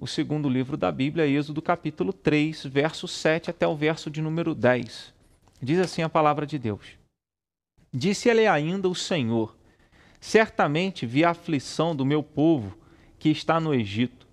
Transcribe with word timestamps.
o 0.00 0.06
segundo 0.06 0.48
livro 0.48 0.76
da 0.76 0.92
Bíblia, 0.92 1.26
Êxodo 1.26 1.60
capítulo 1.60 2.12
3, 2.12 2.66
verso 2.66 3.08
7 3.08 3.50
até 3.50 3.66
o 3.66 3.74
verso 3.74 4.08
de 4.08 4.22
número 4.22 4.54
10. 4.54 5.12
Diz 5.60 5.80
assim 5.80 6.02
a 6.02 6.08
palavra 6.08 6.46
de 6.46 6.56
Deus: 6.56 6.96
Disse-lhe 7.92 8.46
ainda 8.46 8.88
o 8.88 8.94
Senhor: 8.94 9.56
Certamente 10.20 11.04
vi 11.04 11.24
a 11.24 11.30
aflição 11.30 11.96
do 11.96 12.04
meu 12.04 12.22
povo 12.22 12.78
que 13.18 13.28
está 13.28 13.58
no 13.58 13.74
Egito, 13.74 14.24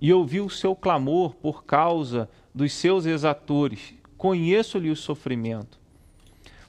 e 0.00 0.10
ouvi 0.10 0.40
o 0.40 0.48
seu 0.48 0.74
clamor 0.74 1.34
por 1.34 1.64
causa 1.64 2.26
dos 2.54 2.72
seus 2.72 3.04
exatores. 3.04 3.92
Conheço-lhe 4.16 4.90
o 4.90 4.96
sofrimento. 4.96 5.78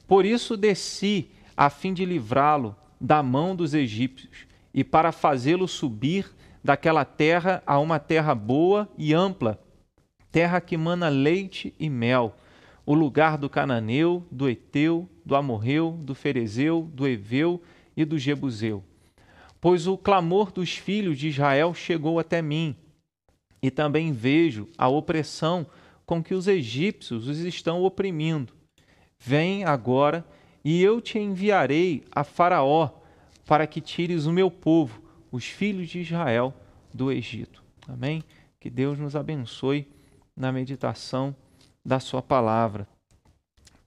Por 0.06 0.26
isso 0.26 0.58
desci 0.58 1.30
a 1.56 1.70
fim 1.70 1.94
de 1.94 2.04
livrá-lo 2.04 2.76
da 3.00 3.22
mão 3.22 3.56
dos 3.56 3.72
egípcios 3.72 4.46
e 4.74 4.84
para 4.84 5.10
fazê-lo 5.10 5.66
subir 5.66 6.30
daquela 6.62 7.04
terra 7.04 7.62
a 7.66 7.78
uma 7.78 7.98
terra 7.98 8.34
boa 8.34 8.88
e 8.96 9.12
ampla, 9.12 9.58
terra 10.30 10.60
que 10.60 10.76
mana 10.76 11.08
leite 11.08 11.74
e 11.78 11.90
mel, 11.90 12.36
o 12.84 12.94
lugar 12.94 13.36
do 13.36 13.48
cananeu, 13.48 14.26
do 14.30 14.48
eteu, 14.48 15.08
do 15.24 15.36
amorreu, 15.36 15.92
do 16.02 16.14
ferezeu, 16.14 16.90
do 16.92 17.06
eveu 17.06 17.62
e 17.96 18.04
do 18.04 18.18
jebuseu. 18.18 18.82
Pois 19.60 19.86
o 19.86 19.96
clamor 19.96 20.50
dos 20.50 20.76
filhos 20.76 21.18
de 21.18 21.28
Israel 21.28 21.74
chegou 21.74 22.18
até 22.18 22.42
mim, 22.42 22.76
e 23.62 23.70
também 23.70 24.12
vejo 24.12 24.68
a 24.76 24.88
opressão 24.88 25.66
com 26.04 26.22
que 26.22 26.34
os 26.34 26.48
egípcios 26.48 27.28
os 27.28 27.38
estão 27.38 27.82
oprimindo. 27.82 28.52
Vem 29.18 29.64
agora, 29.64 30.26
e 30.64 30.82
eu 30.82 31.00
te 31.00 31.18
enviarei 31.18 32.02
a 32.10 32.24
Faraó, 32.24 32.90
para 33.46 33.66
que 33.66 33.80
tires 33.80 34.26
o 34.26 34.32
meu 34.32 34.50
povo, 34.50 35.01
os 35.32 35.46
filhos 35.46 35.88
de 35.88 36.00
Israel, 36.00 36.54
do 36.92 37.10
Egito. 37.10 37.64
Amém? 37.88 38.22
Que 38.60 38.68
Deus 38.68 38.98
nos 38.98 39.16
abençoe 39.16 39.88
na 40.36 40.52
meditação 40.52 41.34
da 41.84 41.98
Sua 41.98 42.22
palavra. 42.22 42.86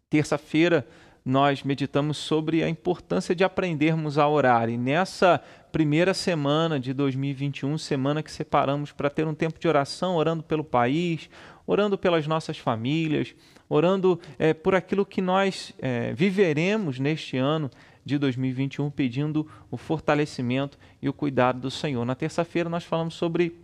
Terça-feira, 0.10 0.86
nós 1.24 1.64
meditamos 1.64 2.18
sobre 2.18 2.64
a 2.64 2.70
importância 2.70 3.36
de 3.36 3.44
aprendermos 3.44 4.18
a 4.18 4.28
orar. 4.28 4.70
E 4.70 4.78
nessa 4.78 5.42
primeira 5.72 6.14
semana 6.14 6.80
de 6.80 6.94
2021, 6.94 7.78
semana 7.78 8.22
que 8.22 8.32
separamos 8.32 8.92
para 8.92 9.10
ter 9.10 9.28
um 9.28 9.34
tempo 9.34 9.60
de 9.60 9.68
oração, 9.68 10.16
orando 10.16 10.44
pelo 10.44 10.64
país, 10.64 11.30
orando 11.66 11.98
pelas 11.98 12.28
nossas 12.28 12.58
famílias, 12.58 13.34
orando 13.68 14.20
é, 14.38 14.54
por 14.54 14.76
aquilo 14.76 15.06
que 15.06 15.22
nós 15.22 15.74
é, 15.80 16.14
viveremos 16.14 17.00
neste 17.00 17.38
ano 17.38 17.72
de 18.06 18.20
2021, 18.20 18.92
pedindo 18.92 19.48
o 19.72 19.78
fortalecimento 19.78 20.78
e 21.02 21.10
o 21.10 21.14
cuidado 21.14 21.60
do 21.60 21.72
Senhor. 21.72 22.06
Na 22.06 22.14
terça-feira, 22.14 22.70
nós 22.70 22.84
falamos 22.84 23.16
sobre 23.16 23.60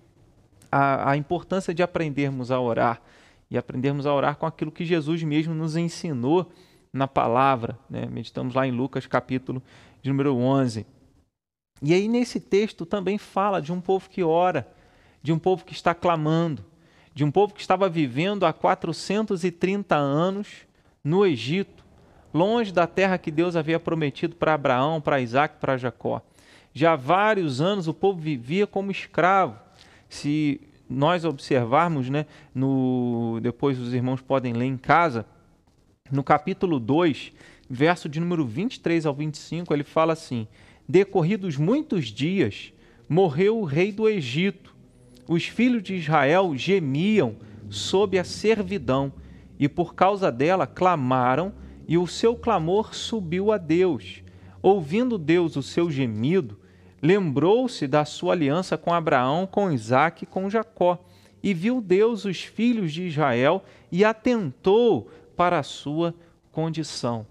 a, 0.72 1.12
a 1.12 1.18
importância 1.18 1.74
de 1.74 1.84
aprendermos 1.84 2.50
a 2.50 2.60
orar 2.60 3.02
e 3.52 3.58
aprendermos 3.58 4.06
a 4.06 4.14
orar 4.14 4.38
com 4.38 4.46
aquilo 4.46 4.72
que 4.72 4.86
Jesus 4.86 5.22
mesmo 5.22 5.54
nos 5.54 5.76
ensinou 5.76 6.52
na 6.92 7.08
palavra. 7.08 7.78
Né? 7.90 8.08
Meditamos 8.08 8.56
lá 8.56 8.66
em 8.66 8.72
Lucas, 8.72 9.06
capítulo 9.06 9.62
de 10.02 10.10
número 10.10 10.36
11. 10.36 10.86
E 11.82 11.94
aí, 11.94 12.08
nesse 12.08 12.40
texto, 12.40 12.86
também 12.86 13.18
fala 13.18 13.62
de 13.62 13.72
um 13.72 13.82
povo 13.82 14.10
que 14.10 14.24
ora, 14.24 14.68
de 15.22 15.32
um 15.34 15.38
povo 15.38 15.66
que 15.66 15.74
está 15.74 15.94
clamando, 15.94 16.64
de 17.14 17.24
um 17.24 17.32
povo 17.32 17.54
que 17.54 17.62
estava 17.62 17.90
vivendo 17.90 18.46
há 18.46 18.54
430 18.54 19.96
anos 19.96 20.48
no 21.04 21.26
Egito, 21.26 21.81
longe 22.34 22.72
da 22.72 22.88
terra 22.88 23.18
que 23.18 23.32
Deus 23.32 23.56
havia 23.56 23.80
prometido 23.80 24.36
para 24.36 24.54
Abraão, 24.54 25.02
para 25.02 25.22
Isaac, 25.22 25.56
para 25.60 25.78
Jacó. 25.78 26.22
Já 26.74 26.94
há 26.94 26.96
vários 26.96 27.60
anos 27.62 27.88
o 27.88 27.94
povo 27.94 28.20
vivia 28.20 28.66
como 28.66 28.92
escravo. 28.92 29.58
Se 30.08 30.62
nós 30.90 31.26
observarmos, 31.26 32.10
né, 32.10 32.26
no, 32.54 33.40
depois 33.42 33.80
os 33.80 33.94
irmãos 33.94 34.22
podem 34.22 34.54
ler 34.54 34.66
em 34.66 34.78
casa, 34.78 35.26
no 36.12 36.24
capítulo 36.24 36.80
2, 36.80 37.32
verso 37.70 38.10
de 38.10 38.20
número 38.20 38.46
23 38.46 39.06
ao 39.06 39.14
25, 39.14 39.74
ele 39.74 39.84
fala 39.84 40.14
assim: 40.14 40.48
Decorridos 40.88 41.56
muitos 41.58 42.08
dias, 42.08 42.74
morreu 43.08 43.60
o 43.60 43.64
rei 43.64 43.92
do 43.92 44.10
Egito. 44.10 44.76
Os 45.28 45.46
filhos 45.46 45.82
de 45.82 45.96
Israel 45.96 46.54
gemiam 46.58 47.36
sob 47.70 48.20
a 48.20 48.24
servidão 48.24 49.14
e 49.58 49.70
por 49.70 49.96
causa 49.96 50.32
dela 50.32 50.68
clamaram, 50.68 51.54
e 51.92 51.98
o 51.98 52.08
seu 52.08 52.38
clamor 52.38 52.96
subiu 52.96 53.52
a 53.52 53.58
Deus. 53.58 54.24
Ouvindo 54.62 55.18
Deus 55.18 55.58
o 55.58 55.62
seu 55.62 55.92
gemido, 55.92 56.58
lembrou-se 57.02 57.86
da 57.86 58.06
sua 58.06 58.32
aliança 58.32 58.78
com 58.78 58.94
Abraão, 58.94 59.46
com 59.46 59.70
Isaque 59.70 60.24
e 60.24 60.26
com 60.26 60.50
Jacó, 60.50 61.04
e 61.44 61.54
viu 61.54 61.82
Deus 61.82 62.24
os 62.24 62.44
filhos 62.44 62.94
de 62.94 63.04
Israel 63.08 63.66
e 63.92 64.06
atentou 64.06 65.12
para 65.36 65.60
a 65.60 65.64
sua 65.64 66.16
condição. 66.50 67.28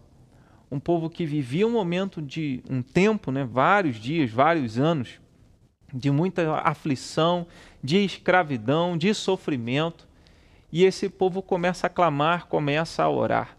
Um 0.71 0.79
povo 0.79 1.09
que 1.09 1.25
vivia 1.25 1.67
um 1.67 1.73
momento 1.73 2.21
de 2.21 2.63
um 2.69 2.83
tempo, 2.83 3.33
né, 3.33 3.49
vários 3.51 3.97
dias, 3.97 4.31
vários 4.31 4.79
anos, 4.79 5.23
de 5.91 6.11
muita 6.11 6.59
aflição, 6.59 7.47
de 7.83 8.05
escravidão, 8.05 8.99
de 8.99 9.15
sofrimento, 9.15 10.07
e 10.71 10.85
esse 10.85 11.09
povo 11.09 11.41
começa 11.41 11.87
a 11.87 11.91
clamar, 11.91 12.47
começa 12.47 13.03
a 13.03 13.09
orar. 13.09 13.59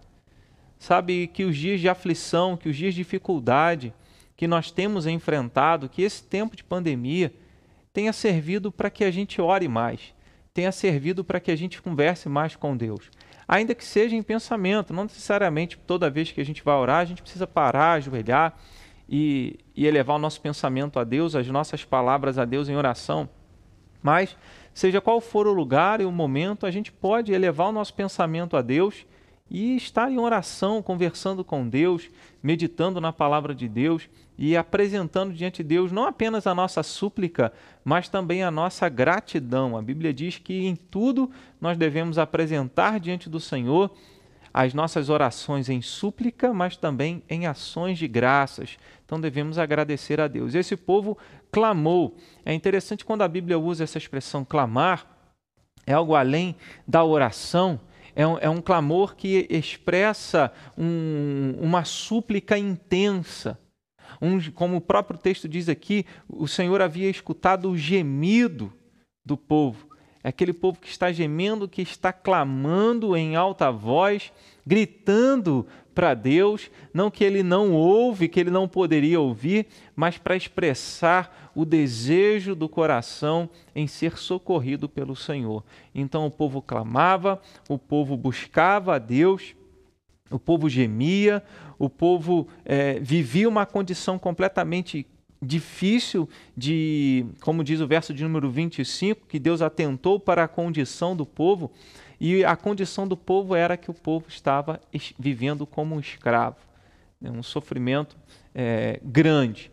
Sabe 0.82 1.28
que 1.28 1.44
os 1.44 1.56
dias 1.56 1.80
de 1.80 1.88
aflição, 1.88 2.58
que 2.58 2.68
os 2.68 2.76
dias 2.76 2.94
de 2.94 3.02
dificuldade 3.02 3.94
que 4.36 4.48
nós 4.48 4.72
temos 4.72 5.06
enfrentado, 5.06 5.88
que 5.88 6.02
esse 6.02 6.24
tempo 6.24 6.56
de 6.56 6.64
pandemia 6.64 7.32
tenha 7.94 8.12
servido 8.12 8.72
para 8.72 8.90
que 8.90 9.04
a 9.04 9.12
gente 9.12 9.40
ore 9.40 9.68
mais, 9.68 10.16
tenha 10.52 10.72
servido 10.72 11.24
para 11.24 11.40
que 11.40 11.52
a 11.52 11.56
gente 11.56 11.80
converse 11.82 12.28
mais 12.28 12.56
com 12.56 12.76
Deus 12.76 13.12
ainda 13.52 13.76
que 13.76 13.84
seja 13.84 14.16
em 14.16 14.24
pensamento, 14.24 14.94
não 14.94 15.04
necessariamente 15.04 15.78
toda 15.86 16.10
vez 16.10 16.32
que 16.32 16.40
a 16.40 16.46
gente 16.46 16.64
vai 16.64 16.74
orar, 16.74 17.00
a 17.00 17.06
gente 17.06 17.22
precisa 17.22 17.46
parar, 17.46 17.94
ajoelhar 17.96 18.58
e, 19.10 19.60
e 19.76 19.86
elevar 19.86 20.16
o 20.16 20.20
nosso 20.20 20.40
pensamento 20.40 20.98
a 20.98 21.04
Deus, 21.04 21.36
as 21.36 21.46
nossas 21.48 21.84
palavras 21.84 22.38
a 22.38 22.46
Deus 22.46 22.70
em 22.70 22.78
oração. 22.78 23.28
Mas, 24.02 24.38
seja 24.74 25.02
qual 25.02 25.20
for 25.20 25.48
o 25.48 25.52
lugar 25.52 26.00
e 26.00 26.06
o 26.06 26.12
momento, 26.14 26.66
a 26.66 26.72
gente 26.72 26.94
pode 26.94 27.34
elevar 27.34 27.68
o 27.68 27.72
nosso 27.74 27.94
pensamento 27.94 28.56
a 28.56 28.62
Deus 28.62 29.06
e 29.54 29.76
estar 29.76 30.10
em 30.10 30.18
oração, 30.18 30.82
conversando 30.82 31.44
com 31.44 31.68
Deus, 31.68 32.10
meditando 32.42 33.02
na 33.02 33.12
palavra 33.12 33.54
de 33.54 33.68
Deus 33.68 34.08
e 34.38 34.56
apresentando 34.56 35.34
diante 35.34 35.62
de 35.62 35.68
Deus 35.68 35.92
não 35.92 36.06
apenas 36.06 36.48
a 36.48 36.56
nossa 36.56 36.82
súplica, 36.82 37.52
mas 37.84 38.08
também 38.08 38.44
a 38.44 38.50
nossa 38.50 38.88
gratidão. 38.88 39.76
A 39.76 39.82
Bíblia 39.82 40.14
diz 40.14 40.38
que 40.38 40.66
em 40.66 40.74
tudo 40.74 41.30
nós 41.60 41.78
devemos 41.78 42.18
apresentar 42.18 42.98
diante 42.98 43.30
do 43.30 43.42
Senhor 43.42 43.92
as 44.54 44.74
nossas 44.74 45.10
orações 45.10 45.68
em 45.68 45.82
súplica, 45.82 46.54
mas 46.54 46.78
também 46.78 47.22
em 47.30 47.46
ações 47.46 47.98
de 47.98 48.08
graças. 48.08 48.78
Então 49.06 49.20
devemos 49.20 49.58
agradecer 49.58 50.22
a 50.22 50.30
Deus. 50.30 50.56
Esse 50.56 50.78
povo 50.78 51.18
clamou. 51.52 52.16
É 52.46 52.54
interessante 52.54 53.04
quando 53.04 53.22
a 53.22 53.28
Bíblia 53.28 53.60
usa 53.60 53.84
essa 53.84 53.98
expressão 53.98 54.46
clamar, 54.46 55.06
é 55.86 55.92
algo 55.92 56.16
além 56.16 56.56
da 56.88 57.04
oração 57.04 57.80
é 58.16 58.26
um, 58.26 58.38
é 58.40 58.50
um 58.50 58.62
clamor 58.62 59.16
que 59.16 59.48
expressa 59.50 60.52
um, 60.78 61.56
uma 61.60 61.84
súplica 61.84 62.58
intensa. 62.58 63.60
Um, 64.22 64.40
como 64.52 64.78
o 64.78 64.82
próprio 64.82 65.18
texto 65.18 65.48
diz 65.48 65.70
aqui, 65.70 66.06
o 66.28 66.48
Senhor 66.48 66.82
havia 66.82 67.10
escutado 67.10 67.70
o 67.70 67.78
gemido 67.78 68.72
do 69.26 69.38
povo. 69.38 69.90
É 70.24 70.30
aquele 70.30 70.54
povo 70.54 70.80
que 70.80 70.90
está 70.90 71.12
gemendo, 71.12 71.68
que 71.68 71.82
está 71.82 72.14
clamando 72.14 73.16
em 73.18 73.36
alta 73.36 73.72
voz, 73.72 74.32
gritando 74.66 75.66
para 75.96 76.14
Deus, 76.14 76.70
não 76.94 77.10
que 77.10 77.24
ele 77.24 77.42
não 77.42 77.74
ouve, 77.74 78.30
que 78.30 78.40
ele 78.40 78.52
não 78.52 78.68
poderia 78.68 79.20
ouvir, 79.20 79.68
mas 79.96 80.18
para 80.18 80.36
expressar 80.36 81.41
o 81.56 81.66
desejo 81.66 82.56
do 82.56 82.70
coração 82.70 83.50
em 83.76 83.88
ser 83.88 84.18
socorrido 84.18 84.88
pelo 84.88 85.16
Senhor. 85.16 85.64
Então 85.94 86.26
o 86.26 86.32
povo 86.32 86.62
clamava, 86.62 87.42
o 87.70 87.78
povo 87.78 88.16
buscava 88.16 88.96
a 88.96 89.00
Deus, 89.00 89.56
o 90.30 90.40
povo 90.40 90.70
gemia, 90.70 91.44
o 91.78 91.90
povo 91.90 92.48
é, 92.64 93.00
vivia 93.00 93.50
uma 93.50 93.66
condição 93.66 94.18
completamente 94.18 95.06
difícil 95.42 96.30
de, 96.56 97.26
como 97.42 97.64
diz 97.64 97.80
o 97.80 97.88
verso 97.88 98.14
de 98.14 98.24
número 98.24 98.50
25, 98.50 99.26
que 99.28 99.40
Deus 99.40 99.62
atentou 99.62 100.20
para 100.20 100.44
a 100.44 100.48
condição 100.48 101.16
do 101.16 101.26
povo, 101.26 101.72
e 102.20 102.46
a 102.46 102.56
condição 102.56 103.08
do 103.08 103.18
povo 103.18 103.56
era 103.56 103.76
que 103.76 103.90
o 103.90 103.94
povo 103.94 104.28
estava 104.30 104.80
vivendo 105.18 105.66
como 105.66 105.96
um 105.96 106.00
escravo, 106.00 106.58
né? 107.20 107.32
um 107.32 107.42
sofrimento 107.42 108.16
é, 108.54 109.00
grande. 109.04 109.71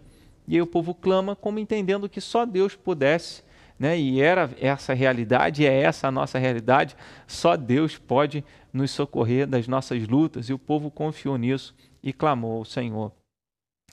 E 0.48 0.54
aí 0.56 0.62
o 0.62 0.66
povo 0.66 0.94
clama 0.94 1.36
como 1.36 1.58
entendendo 1.58 2.08
que 2.08 2.20
só 2.20 2.46
Deus 2.46 2.74
pudesse, 2.74 3.42
né? 3.78 3.98
e 3.98 4.20
era 4.20 4.50
essa 4.58 4.94
realidade, 4.94 5.66
é 5.66 5.82
essa 5.82 6.08
a 6.08 6.10
nossa 6.10 6.38
realidade, 6.38 6.96
só 7.26 7.56
Deus 7.56 7.98
pode 7.98 8.42
nos 8.72 8.90
socorrer 8.90 9.46
das 9.46 9.68
nossas 9.68 10.08
lutas, 10.08 10.48
e 10.48 10.52
o 10.54 10.58
povo 10.58 10.90
confiou 10.90 11.36
nisso 11.36 11.74
e 12.02 12.12
clamou 12.12 12.56
ao 12.58 12.64
Senhor. 12.64 13.12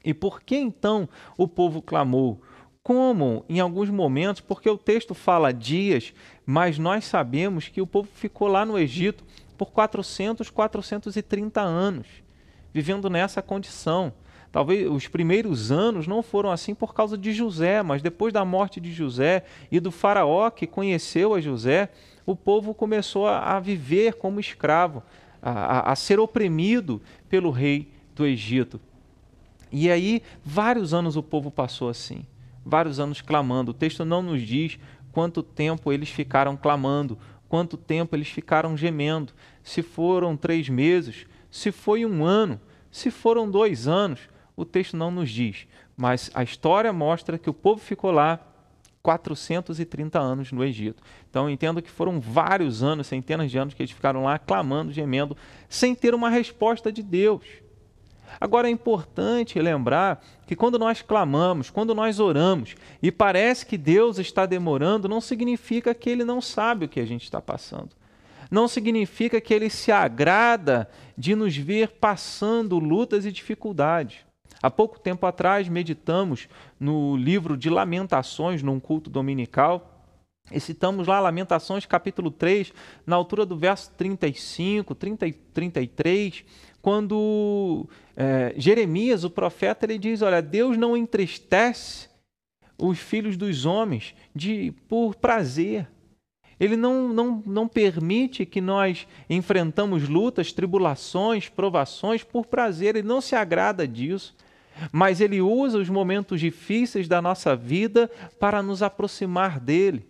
E 0.04 0.14
por 0.14 0.42
que 0.42 0.56
então 0.56 1.10
o 1.38 1.48
povo 1.48 1.82
clamou? 1.82 2.42
como 2.86 3.44
em 3.50 3.60
alguns 3.60 3.90
momentos, 3.90 4.42
porque 4.42 4.70
o 4.70 4.78
texto 4.78 5.16
fala 5.16 5.52
dias, 5.52 6.14
mas 6.46 6.78
nós 6.78 7.04
sabemos 7.06 7.68
que 7.68 7.82
o 7.82 7.88
povo 7.88 8.08
ficou 8.14 8.48
lá 8.48 8.64
no 8.64 8.78
Egito 8.78 9.24
por 9.58 9.72
400, 9.72 10.52
430 10.52 11.62
anos, 11.62 12.06
vivendo 12.72 13.10
nessa 13.10 13.42
condição. 13.42 14.14
Talvez 14.56 14.90
os 14.90 15.10
primeiros 15.10 15.70
anos 15.70 16.08
não 16.08 16.24
foram 16.24 16.50
assim 16.50 16.74
por 16.74 16.94
causa 16.94 17.18
de 17.18 17.34
José, 17.34 17.84
mas 17.84 18.02
depois 18.02 18.32
da 18.32 18.46
morte 18.46 18.80
de 18.80 18.90
José 18.94 19.44
e 19.70 19.82
do 19.82 19.92
faraó 19.92 20.50
que 20.50 20.66
conheceu 20.66 21.34
a 21.34 21.42
José, 21.42 21.90
o 22.26 22.38
povo 22.38 22.74
começou 22.74 23.28
a, 23.28 23.60
viver 23.60 24.14
como 24.14 24.40
escravo, 24.40 25.04
a, 25.42 25.92
a 25.92 25.96
ser 25.98 26.22
oprimido 26.22 27.02
pelo 27.28 27.52
rei 27.52 27.92
do 28.16 28.26
Egito. 28.26 28.80
E 29.70 29.92
aí, 29.92 30.24
vários 30.42 30.94
anos 30.94 31.18
o 31.18 31.24
povo 31.24 31.52
passou 31.52 31.90
assim 31.90 32.26
vários 32.66 32.98
anos 32.98 33.20
clamando. 33.20 33.72
O 33.72 33.74
texto 33.74 34.04
não 34.04 34.22
nos 34.22 34.42
diz 34.42 34.80
quanto 35.12 35.44
tempo 35.44 35.92
eles 35.92 36.10
ficaram 36.10 36.56
clamando, 36.56 37.18
quanto 37.50 37.76
tempo 37.76 38.16
eles 38.16 38.30
ficaram 38.30 38.78
gemendo. 38.78 39.34
Se 39.62 39.82
foram 39.82 40.38
três 40.38 40.70
meses, 40.70 41.28
se 41.52 41.74
foi 41.74 42.06
um 42.06 42.26
ano, 42.26 42.60
se 42.90 43.12
foram 43.12 43.52
dois 43.52 43.86
anos, 43.86 44.22
o 44.56 44.66
texto 44.66 44.96
não 44.96 45.12
nos 45.12 45.30
diz. 45.30 45.68
Mas 45.96 46.30
a 46.34 46.44
história 46.44 46.92
mostra 46.94 47.38
que 47.38 47.50
o 47.50 47.54
povo 47.54 47.82
ficou 47.82 48.12
lá 48.12 48.40
430 49.06 50.20
anos 50.20 50.52
no 50.52 50.64
Egito. 50.64 51.04
Então 51.30 51.48
entendo 51.48 51.82
que 51.82 51.92
foram 51.92 52.20
vários 52.20 52.82
anos, 52.82 53.06
centenas 53.06 53.52
de 53.52 53.58
anos 53.58 53.76
que 53.76 53.84
eles 53.84 53.92
ficaram 53.92 54.24
lá 54.24 54.40
clamando, 54.40 54.92
gemendo, 54.92 55.38
sem 55.70 55.94
ter 55.94 56.16
uma 56.16 56.30
resposta 56.30 56.92
de 56.92 57.04
Deus. 57.04 57.44
Agora 58.42 58.68
é 58.68 58.72
importante 58.72 59.60
lembrar 59.60 60.26
que 60.48 60.56
quando 60.56 60.80
nós 60.80 61.04
clamamos, 61.04 61.70
quando 61.70 61.94
nós 61.94 62.20
oramos 62.20 62.76
e 63.02 63.12
parece 63.12 63.64
que 63.64 63.78
Deus 63.78 64.18
está 64.18 64.48
demorando, 64.48 65.08
não 65.08 65.22
significa 65.22 65.94
que 65.94 66.10
Ele 66.10 66.24
não 66.24 66.42
sabe 66.42 66.86
o 66.86 66.90
que 66.90 67.00
a 67.00 67.06
gente 67.06 67.24
está 67.24 67.40
passando. 67.40 67.92
Não 68.50 68.68
significa 68.68 69.40
que 69.40 69.54
Ele 69.54 69.70
se 69.70 69.92
agrada 69.92 70.90
de 71.16 71.36
nos 71.36 71.56
ver 71.56 71.92
passando 71.92 72.80
lutas 72.80 73.24
e 73.24 73.32
dificuldades. 73.32 74.25
Há 74.66 74.72
pouco 74.72 75.00
tempo 75.00 75.28
atrás 75.28 75.70
meditamos 75.70 76.50
no 76.80 77.16
livro 77.16 77.56
de 77.56 77.70
Lamentações, 77.70 78.64
num 78.64 78.80
culto 78.80 79.12
dominical, 79.12 80.04
e 80.52 80.60
citamos 80.60 81.06
lá 81.06 81.20
Lamentações 81.20 81.86
capítulo 81.86 82.32
3, 82.32 82.74
na 83.06 83.16
altura 83.16 83.46
do 83.46 83.56
verso 83.56 83.92
35, 83.92 84.96
30, 84.96 85.32
33, 85.54 86.44
quando 86.82 87.88
é, 88.18 88.56
Jeremias, 88.58 89.24
o 89.24 89.30
profeta, 89.30 89.86
ele 89.86 90.00
diz: 90.00 90.24
Olha, 90.24 90.42
Deus 90.42 90.76
não 90.76 90.98
entristece 90.98 92.10
os 92.76 92.98
filhos 92.98 93.38
dos 93.38 93.68
homens 93.68 94.16
de 94.36 94.74
por 94.90 95.14
prazer. 95.14 95.88
Ele 96.60 96.76
não, 96.76 97.08
não, 97.10 97.44
não 97.46 97.68
permite 97.68 98.48
que 98.48 98.62
nós 98.62 99.08
enfrentamos 99.30 100.10
lutas, 100.10 100.52
tribulações, 100.52 101.50
provações 101.50 102.24
por 102.24 102.48
prazer. 102.48 102.96
Ele 102.96 103.08
não 103.08 103.22
se 103.22 103.36
agrada 103.36 103.88
disso. 103.88 104.34
Mas 104.92 105.22
ele 105.22 105.42
usa 105.42 105.78
os 105.78 105.90
momentos 105.90 106.40
difíceis 106.40 107.08
da 107.08 107.22
nossa 107.22 107.56
vida 107.56 108.10
para 108.40 108.62
nos 108.62 108.82
aproximar 108.84 109.60
dele. 109.60 110.06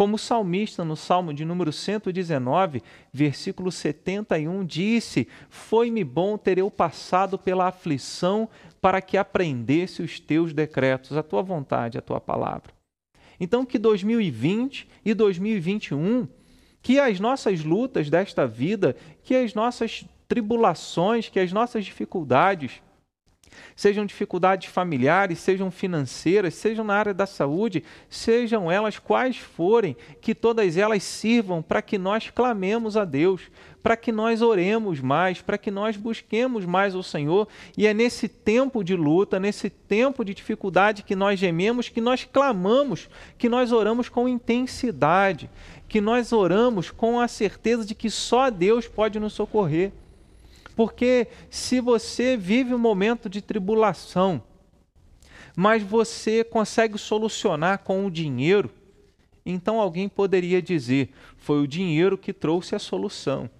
Como 0.00 0.16
o 0.16 0.18
salmista, 0.18 0.82
no 0.82 0.96
Salmo 0.96 1.34
de 1.34 1.44
número 1.44 1.70
119, 1.70 2.82
versículo 3.12 3.70
71, 3.70 4.64
disse: 4.64 5.28
Foi-me 5.50 6.02
bom 6.02 6.38
ter 6.38 6.56
eu 6.56 6.70
passado 6.70 7.38
pela 7.38 7.66
aflição 7.66 8.48
para 8.80 9.02
que 9.02 9.18
aprendesse 9.18 10.00
os 10.00 10.18
teus 10.18 10.54
decretos, 10.54 11.16
a 11.18 11.22
tua 11.22 11.42
vontade, 11.42 11.98
a 11.98 12.00
tua 12.00 12.18
palavra. 12.18 12.72
Então, 13.38 13.64
que 13.64 13.78
2020 13.78 14.88
e 15.04 15.12
2021, 15.12 16.26
que 16.82 16.98
as 16.98 17.20
nossas 17.20 17.62
lutas 17.62 18.08
desta 18.08 18.46
vida, 18.46 18.96
que 19.22 19.34
as 19.34 19.52
nossas 19.52 20.04
tribulações, 20.26 21.28
que 21.28 21.38
as 21.38 21.52
nossas 21.52 21.84
dificuldades, 21.84 22.80
sejam 23.74 24.06
dificuldades 24.06 24.70
familiares, 24.70 25.38
sejam 25.38 25.70
financeiras, 25.70 26.54
sejam 26.54 26.84
na 26.84 26.94
área 26.94 27.14
da 27.14 27.26
saúde, 27.26 27.82
sejam 28.08 28.70
elas 28.70 28.98
quais 28.98 29.36
forem, 29.36 29.96
que 30.20 30.34
todas 30.34 30.76
elas 30.76 31.02
sirvam 31.02 31.62
para 31.62 31.82
que 31.82 31.98
nós 31.98 32.30
clamemos 32.30 32.96
a 32.96 33.04
Deus, 33.04 33.50
para 33.82 33.96
que 33.96 34.12
nós 34.12 34.42
oremos 34.42 35.00
mais, 35.00 35.40
para 35.40 35.58
que 35.58 35.70
nós 35.70 35.96
busquemos 35.96 36.64
mais 36.64 36.94
o 36.94 37.02
Senhor. 37.02 37.48
E 37.76 37.86
é 37.86 37.94
nesse 37.94 38.28
tempo 38.28 38.84
de 38.84 38.94
luta, 38.94 39.40
nesse 39.40 39.70
tempo 39.70 40.24
de 40.24 40.34
dificuldade 40.34 41.02
que 41.02 41.16
nós 41.16 41.38
gememos, 41.38 41.88
que 41.88 42.00
nós 42.00 42.24
clamamos, 42.30 43.08
que 43.38 43.48
nós 43.48 43.72
oramos 43.72 44.08
com 44.08 44.28
intensidade, 44.28 45.50
que 45.88 46.00
nós 46.00 46.32
oramos 46.32 46.90
com 46.90 47.18
a 47.18 47.26
certeza 47.26 47.84
de 47.84 47.94
que 47.94 48.10
só 48.10 48.50
Deus 48.50 48.86
pode 48.86 49.18
nos 49.18 49.32
socorrer. 49.32 49.92
Porque 50.80 51.28
se 51.50 51.78
você 51.78 52.38
vive 52.38 52.74
um 52.74 52.78
momento 52.78 53.28
de 53.28 53.42
tribulação, 53.42 54.42
mas 55.54 55.82
você 55.82 56.42
consegue 56.42 56.96
solucionar 56.96 57.80
com 57.80 58.06
o 58.06 58.10
dinheiro, 58.10 58.70
então 59.44 59.78
alguém 59.78 60.08
poderia 60.08 60.62
dizer: 60.62 61.10
foi 61.36 61.60
o 61.60 61.66
dinheiro 61.66 62.16
que 62.16 62.32
trouxe 62.32 62.74
a 62.74 62.78
solução. 62.78 63.50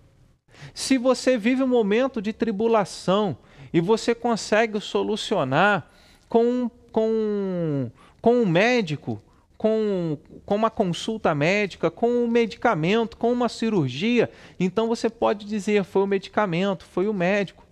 Se 0.72 0.96
você 0.96 1.36
vive 1.36 1.62
um 1.62 1.68
momento 1.68 2.22
de 2.22 2.32
tribulação 2.32 3.36
e 3.70 3.82
você 3.82 4.14
consegue 4.14 4.80
solucionar 4.80 5.90
com, 6.26 6.70
com, 6.90 7.90
com 8.22 8.36
um 8.36 8.46
médico, 8.46 9.22
com, 9.60 10.16
com 10.46 10.56
uma 10.56 10.70
consulta 10.70 11.34
médica, 11.34 11.90
com 11.90 12.08
um 12.08 12.26
medicamento, 12.26 13.14
com 13.18 13.30
uma 13.30 13.46
cirurgia, 13.46 14.30
então 14.58 14.88
você 14.88 15.10
pode 15.10 15.44
dizer: 15.44 15.84
foi 15.84 16.00
o 16.00 16.06
medicamento, 16.06 16.86
foi 16.86 17.06
o 17.06 17.12
médico, 17.12 17.62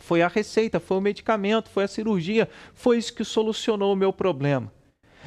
foi 0.00 0.22
a 0.22 0.28
receita, 0.28 0.78
foi 0.78 0.96
o 0.96 1.00
medicamento, 1.00 1.70
foi 1.70 1.82
a 1.82 1.88
cirurgia, 1.88 2.48
foi 2.72 2.98
isso 2.98 3.12
que 3.12 3.24
solucionou 3.24 3.92
o 3.92 3.96
meu 3.96 4.12
problema. 4.12 4.72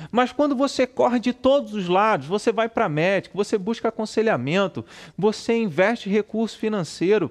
Mas 0.10 0.32
quando 0.32 0.56
você 0.56 0.88
corre 0.88 1.20
de 1.20 1.34
todos 1.34 1.74
os 1.74 1.90
lados, 1.90 2.26
você 2.26 2.54
vai 2.54 2.70
para 2.70 2.88
médico, 2.88 3.36
você 3.36 3.58
busca 3.58 3.90
aconselhamento, 3.90 4.86
você 5.18 5.58
investe 5.58 6.10
recurso 6.10 6.58
financeiro, 6.58 7.30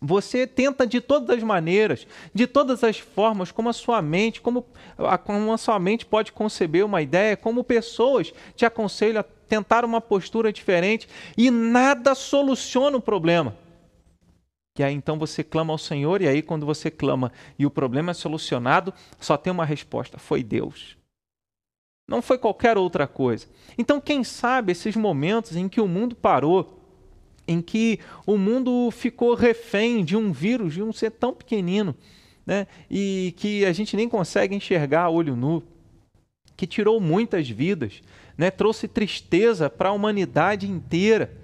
você 0.00 0.46
tenta 0.46 0.86
de 0.86 1.00
todas 1.00 1.36
as 1.36 1.42
maneiras, 1.42 2.06
de 2.32 2.46
todas 2.46 2.84
as 2.84 2.98
formas, 2.98 3.50
como 3.50 3.68
a 3.68 3.72
sua 3.72 4.00
mente, 4.00 4.40
como 4.40 4.64
a, 4.96 5.18
como 5.18 5.52
a 5.52 5.58
sua 5.58 5.78
mente 5.78 6.06
pode 6.06 6.32
conceber 6.32 6.84
uma 6.84 7.02
ideia, 7.02 7.36
como 7.36 7.64
pessoas 7.64 8.32
te 8.54 8.64
aconselham 8.64 9.20
a 9.20 9.24
tentar 9.48 9.84
uma 9.84 10.00
postura 10.00 10.52
diferente 10.52 11.08
e 11.36 11.50
nada 11.50 12.14
soluciona 12.14 12.96
o 12.96 13.02
problema. 13.02 13.56
E 14.78 14.82
aí 14.82 14.94
então 14.94 15.18
você 15.18 15.42
clama 15.42 15.72
ao 15.72 15.78
Senhor, 15.78 16.22
e 16.22 16.28
aí 16.28 16.40
quando 16.40 16.64
você 16.64 16.90
clama 16.90 17.32
e 17.58 17.66
o 17.66 17.70
problema 17.70 18.12
é 18.12 18.14
solucionado, 18.14 18.94
só 19.18 19.36
tem 19.36 19.52
uma 19.52 19.64
resposta: 19.64 20.18
foi 20.18 20.42
Deus. 20.44 20.96
Não 22.08 22.22
foi 22.22 22.38
qualquer 22.38 22.78
outra 22.78 23.06
coisa. 23.06 23.46
Então, 23.76 24.00
quem 24.00 24.24
sabe 24.24 24.72
esses 24.72 24.96
momentos 24.96 25.54
em 25.54 25.68
que 25.68 25.78
o 25.78 25.86
mundo 25.86 26.16
parou, 26.16 26.77
em 27.48 27.62
que 27.62 27.98
o 28.26 28.36
mundo 28.36 28.90
ficou 28.90 29.34
refém 29.34 30.04
de 30.04 30.14
um 30.14 30.30
vírus, 30.30 30.74
de 30.74 30.82
um 30.82 30.92
ser 30.92 31.10
tão 31.10 31.32
pequenino, 31.32 31.94
né? 32.46 32.66
e 32.90 33.34
que 33.38 33.64
a 33.64 33.72
gente 33.72 33.96
nem 33.96 34.06
consegue 34.06 34.54
enxergar 34.54 35.04
a 35.04 35.10
olho 35.10 35.34
nu, 35.34 35.62
que 36.54 36.66
tirou 36.66 37.00
muitas 37.00 37.48
vidas, 37.48 38.02
né? 38.36 38.50
trouxe 38.50 38.86
tristeza 38.86 39.70
para 39.70 39.88
a 39.88 39.92
humanidade 39.92 40.70
inteira. 40.70 41.34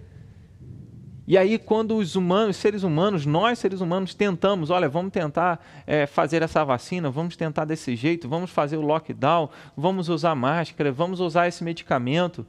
E 1.26 1.38
aí, 1.38 1.58
quando 1.58 1.96
os 1.96 2.16
humanos, 2.16 2.56
seres 2.58 2.82
humanos, 2.82 3.24
nós 3.24 3.58
seres 3.58 3.80
humanos, 3.80 4.12
tentamos, 4.12 4.68
olha, 4.68 4.90
vamos 4.90 5.10
tentar 5.10 5.64
é, 5.86 6.04
fazer 6.06 6.42
essa 6.42 6.62
vacina, 6.62 7.10
vamos 7.10 7.34
tentar 7.34 7.64
desse 7.64 7.96
jeito, 7.96 8.28
vamos 8.28 8.50
fazer 8.50 8.76
o 8.76 8.82
lockdown, 8.82 9.48
vamos 9.74 10.10
usar 10.10 10.34
máscara, 10.34 10.92
vamos 10.92 11.20
usar 11.20 11.48
esse 11.48 11.64
medicamento. 11.64 12.46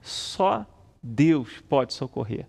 Só 0.00 0.64
Deus 1.02 1.60
pode 1.68 1.92
socorrer. 1.92 2.46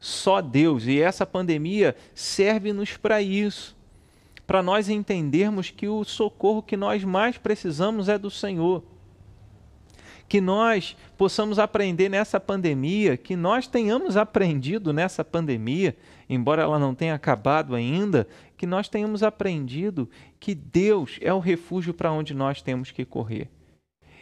Só 0.00 0.40
Deus. 0.40 0.86
E 0.86 1.00
essa 1.00 1.26
pandemia 1.26 1.94
serve-nos 2.14 2.96
para 2.96 3.20
isso. 3.20 3.76
Para 4.46 4.62
nós 4.62 4.88
entendermos 4.88 5.70
que 5.70 5.88
o 5.88 6.04
socorro 6.04 6.62
que 6.62 6.76
nós 6.76 7.04
mais 7.04 7.38
precisamos 7.38 8.08
é 8.08 8.18
do 8.18 8.30
Senhor. 8.30 8.82
Que 10.28 10.40
nós 10.40 10.96
possamos 11.18 11.58
aprender 11.58 12.08
nessa 12.08 12.40
pandemia, 12.40 13.16
que 13.16 13.36
nós 13.36 13.66
tenhamos 13.66 14.16
aprendido 14.16 14.92
nessa 14.92 15.22
pandemia, 15.22 15.96
embora 16.28 16.62
ela 16.62 16.78
não 16.78 16.94
tenha 16.94 17.14
acabado 17.14 17.74
ainda, 17.74 18.26
que 18.56 18.66
nós 18.66 18.88
tenhamos 18.88 19.22
aprendido 19.22 20.08
que 20.40 20.54
Deus 20.54 21.18
é 21.20 21.32
o 21.32 21.38
refúgio 21.38 21.92
para 21.92 22.10
onde 22.10 22.32
nós 22.32 22.62
temos 22.62 22.90
que 22.90 23.04
correr 23.04 23.50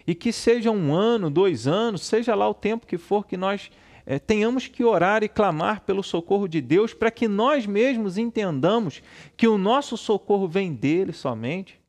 e 0.07 0.15
que 0.15 0.33
seja 0.33 0.71
um 0.71 0.95
ano, 0.95 1.31
dois 1.31 1.67
anos, 1.67 2.03
seja 2.03 2.35
lá 2.35 2.49
o 2.49 2.55
tempo 2.55 2.87
que 2.87 2.99
for 2.99 3.27
que 3.27 3.37
nós 3.37 3.71
é, 4.05 4.19
tenhamos 4.19 4.67
que 4.67 4.85
orar 4.85 5.23
e 5.23 5.29
clamar 5.29 5.83
pelo 5.83 6.03
socorro 6.03 6.49
de 6.49 6.61
Deus 6.61 6.93
para 6.93 7.11
que 7.11 7.29
nós 7.29 7.67
mesmos 7.67 8.19
entendamos 8.19 9.03
que 9.37 9.47
o 9.47 9.57
nosso 9.57 9.97
socorro 9.97 10.49
vem 10.49 10.73
dele 10.73 11.13
somente. 11.13 11.81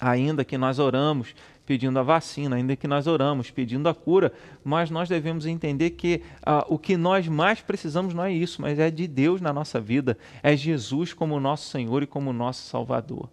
Ainda 0.00 0.44
que 0.44 0.58
nós 0.58 0.78
oramos 0.78 1.34
pedindo 1.64 1.98
a 1.98 2.02
vacina, 2.02 2.56
ainda 2.56 2.74
que 2.74 2.88
nós 2.88 3.06
oramos 3.06 3.50
pedindo 3.50 3.88
a 3.88 3.94
cura, 3.94 4.32
mas 4.64 4.90
nós 4.90 5.08
devemos 5.08 5.46
entender 5.46 5.90
que 5.90 6.22
ah, 6.44 6.66
o 6.68 6.78
que 6.78 6.96
nós 6.96 7.28
mais 7.28 7.60
precisamos 7.60 8.12
não 8.12 8.24
é 8.24 8.32
isso, 8.32 8.60
mas 8.60 8.78
é 8.78 8.90
de 8.90 9.06
Deus 9.06 9.40
na 9.40 9.52
nossa 9.52 9.80
vida, 9.80 10.18
é 10.42 10.56
Jesus 10.56 11.12
como 11.12 11.38
nosso 11.38 11.68
Senhor 11.68 12.02
e 12.02 12.06
como 12.06 12.32
nosso 12.32 12.66
Salvador. 12.68 13.30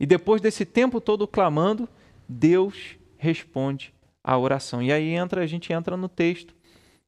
E 0.00 0.06
depois 0.06 0.40
desse 0.40 0.64
tempo 0.64 1.00
todo 1.00 1.26
clamando, 1.26 1.88
Deus 2.28 2.96
responde 3.16 3.94
à 4.22 4.36
oração. 4.36 4.82
E 4.82 4.92
aí 4.92 5.10
entra, 5.10 5.42
a 5.42 5.46
gente 5.46 5.72
entra 5.72 5.96
no 5.96 6.08
texto, 6.08 6.54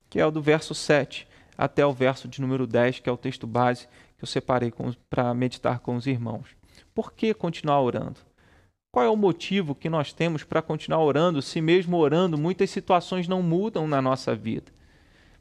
que 0.09 0.19
é 0.19 0.27
o 0.27 0.31
do 0.31 0.41
verso 0.41 0.75
7 0.75 1.29
até 1.57 1.85
o 1.85 1.93
verso 1.93 2.27
de 2.27 2.41
número 2.41 2.67
10, 2.67 3.01
que 3.01 3.09
é 3.09 3.13
o 3.13 3.19
texto 3.19 3.47
base 3.47 3.87
que 4.17 4.25
eu 4.25 4.27
separei 4.27 4.73
para 5.11 5.35
meditar 5.35 5.81
com 5.81 5.95
os 5.95 6.07
irmãos. 6.07 6.49
Por 6.95 7.13
que 7.13 7.35
continuar 7.35 7.81
orando? 7.83 8.19
Qual 8.93 9.05
é 9.05 9.09
o 9.09 9.17
motivo 9.17 9.75
que 9.75 9.89
nós 9.89 10.13
temos 10.13 10.43
para 10.43 10.63
continuar 10.63 11.01
orando, 11.01 11.41
se 11.41 11.61
mesmo 11.61 11.97
orando 11.97 12.37
muitas 12.37 12.71
situações 12.71 13.29
não 13.29 13.43
mudam 13.43 13.87
na 13.87 14.03
nossa 14.03 14.35
vida? 14.35 14.73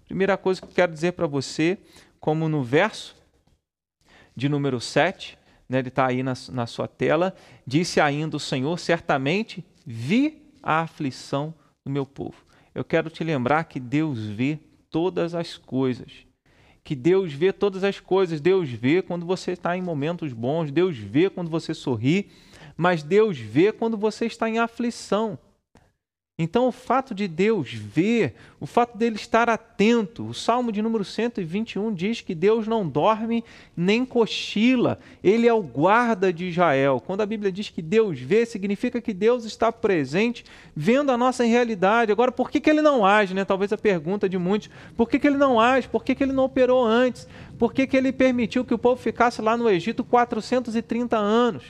Primeira 0.06 0.38
coisa 0.38 0.62
que 0.62 0.68
eu 0.68 0.74
quero 0.74 0.92
dizer 0.92 1.14
para 1.14 1.26
você, 1.26 1.78
como 2.20 2.50
no 2.50 2.64
verso 2.64 3.16
de 4.36 4.50
número 4.50 4.80
7, 4.80 5.38
né, 5.68 5.80
ele 5.80 5.90
está 5.90 6.08
aí 6.08 6.22
na, 6.22 6.34
na 6.52 6.66
sua 6.68 6.88
tela, 6.88 7.36
disse 7.66 8.02
ainda 8.02 8.36
o 8.36 8.40
Senhor: 8.40 8.78
certamente 8.80 9.64
vi 9.86 10.42
a 10.62 10.82
aflição 10.82 11.54
do 11.84 11.92
meu 11.92 12.06
povo. 12.06 12.46
Eu 12.74 12.84
quero 12.84 13.10
te 13.10 13.24
lembrar 13.24 13.64
que 13.66 13.80
Deus 13.80 14.20
vê 14.20 14.60
todas 14.90 15.34
as 15.34 15.58
coisas. 15.58 16.26
Que 16.84 16.96
Deus 16.96 17.34
vê 17.34 17.52
todas 17.52 17.84
as 17.84 18.00
coisas. 18.00 18.42
Deus 18.42 18.70
vê 18.70 19.02
quando 19.02 19.26
você 19.26 19.52
está 19.52 19.76
em 19.78 19.82
momentos 19.82 20.34
bons, 20.34 20.72
Deus 20.72 20.98
vê 20.98 21.30
quando 21.30 21.50
você 21.50 21.74
sorri, 21.74 22.32
mas 22.76 23.04
Deus 23.04 23.38
vê 23.38 23.72
quando 23.72 23.98
você 23.98 24.26
está 24.26 24.50
em 24.50 24.60
aflição. 24.60 25.38
Então, 26.42 26.70
o 26.70 26.72
fato 26.72 27.14
de 27.14 27.28
Deus 27.28 27.74
ver, 27.74 28.34
o 28.62 28.66
fato 28.66 28.98
dele 28.98 29.18
estar 29.18 29.50
atento, 29.50 30.26
o 30.26 30.34
Salmo 30.34 30.72
de 30.72 30.82
número 30.82 31.04
121 31.04 31.94
diz 31.94 32.22
que 32.22 32.34
Deus 32.34 32.66
não 32.66 32.88
dorme 32.88 33.44
nem 33.76 34.06
cochila, 34.06 35.02
ele 35.22 35.50
é 35.50 35.54
o 35.54 35.62
guarda 35.62 36.32
de 36.32 36.46
Israel. 36.46 37.04
Quando 37.06 37.20
a 37.20 37.26
Bíblia 37.26 37.52
diz 37.52 37.68
que 37.68 37.82
Deus 37.82 38.18
vê, 38.18 38.46
significa 38.46 39.02
que 39.02 39.14
Deus 39.14 39.44
está 39.44 39.70
presente, 39.70 40.46
vendo 40.74 41.12
a 41.12 41.18
nossa 41.18 41.44
realidade. 41.44 42.10
Agora, 42.10 42.32
por 42.32 42.50
que, 42.50 42.62
que 42.62 42.70
ele 42.70 42.82
não 42.82 43.06
age? 43.06 43.34
Né? 43.34 43.44
Talvez 43.44 43.74
a 43.74 43.78
pergunta 43.78 44.30
de 44.30 44.38
muitos: 44.38 44.70
por 44.96 45.10
que, 45.10 45.20
que 45.20 45.28
ele 45.28 45.36
não 45.36 45.60
age? 45.60 45.90
Por 45.90 46.06
que, 46.06 46.16
que 46.16 46.24
ele 46.24 46.32
não 46.32 46.46
operou 46.46 46.86
antes? 46.86 47.28
Por 47.58 47.74
que, 47.74 47.86
que 47.86 47.98
ele 47.98 48.14
permitiu 48.14 48.64
que 48.64 48.74
o 48.74 48.80
povo 48.80 49.02
ficasse 49.02 49.42
lá 49.42 49.58
no 49.58 49.70
Egito 49.70 50.06
430 50.06 51.18
anos? 51.18 51.66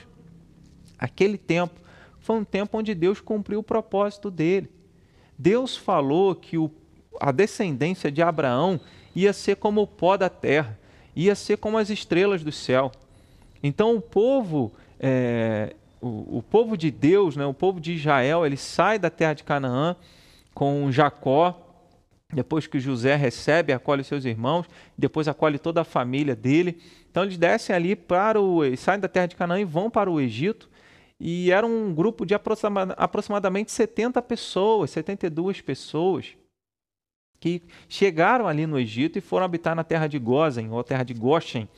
Aquele 0.96 1.36
tempo 1.36 1.80
foi 2.20 2.36
um 2.36 2.44
tempo 2.44 2.78
onde 2.78 2.94
Deus 2.94 3.20
cumpriu 3.20 3.60
o 3.60 3.64
propósito 3.64 4.30
dele. 4.30 4.70
Deus 5.38 5.76
falou 5.76 6.34
que 6.34 6.58
o, 6.58 6.70
a 7.18 7.32
descendência 7.32 8.12
de 8.12 8.22
Abraão 8.22 8.78
ia 9.16 9.32
ser 9.32 9.56
como 9.56 9.82
o 9.82 9.86
pó 9.86 10.16
da 10.16 10.28
terra, 10.28 10.78
ia 11.16 11.34
ser 11.34 11.56
como 11.56 11.78
as 11.78 11.88
estrelas 11.88 12.44
do 12.44 12.52
céu. 12.52 12.92
Então 13.62 13.96
o 13.96 14.00
povo, 14.00 14.72
é, 14.98 15.74
o, 16.00 16.38
o, 16.38 16.42
povo 16.42 16.76
de 16.76 16.90
Deus, 16.90 17.36
né, 17.36 17.46
o 17.46 17.54
povo 17.54 17.80
de 17.80 17.94
Israel, 17.94 18.44
ele 18.44 18.56
sai 18.56 18.98
da 18.98 19.10
terra 19.10 19.32
de 19.32 19.42
Canaã 19.42 19.96
com 20.54 20.92
Jacó, 20.92 21.66
depois 22.32 22.66
que 22.66 22.78
José 22.78 23.16
recebe, 23.16 23.72
acolhe 23.72 24.04
seus 24.04 24.24
irmãos, 24.24 24.66
depois 24.96 25.26
acolhe 25.26 25.58
toda 25.58 25.80
a 25.80 25.84
família 25.84 26.36
dele. 26.36 26.80
Então 27.10 27.24
eles 27.24 27.38
descem 27.38 27.74
ali 27.74 27.96
para 27.96 28.40
o, 28.40 28.60
saem 28.76 29.00
da 29.00 29.08
terra 29.08 29.26
de 29.26 29.36
Canaã 29.36 29.58
e 29.58 29.64
vão 29.64 29.90
para 29.90 30.10
o 30.10 30.20
Egito 30.20 30.68
e 31.20 31.50
era 31.50 31.66
um 31.66 31.92
grupo 31.94 32.24
de 32.24 32.34
aproximadamente 32.34 33.70
70 33.70 34.22
pessoas, 34.22 34.90
72 34.90 35.60
pessoas, 35.60 36.34
que 37.38 37.62
chegaram 37.88 38.48
ali 38.48 38.66
no 38.66 38.78
Egito 38.78 39.18
e 39.18 39.20
foram 39.20 39.44
habitar 39.44 39.74
na 39.74 39.84
terra 39.84 40.06
de 40.06 40.18
Gozen, 40.18 40.70
ou 40.70 40.82
terra 40.82 41.02
de 41.02 41.12
Goshen. 41.12 41.68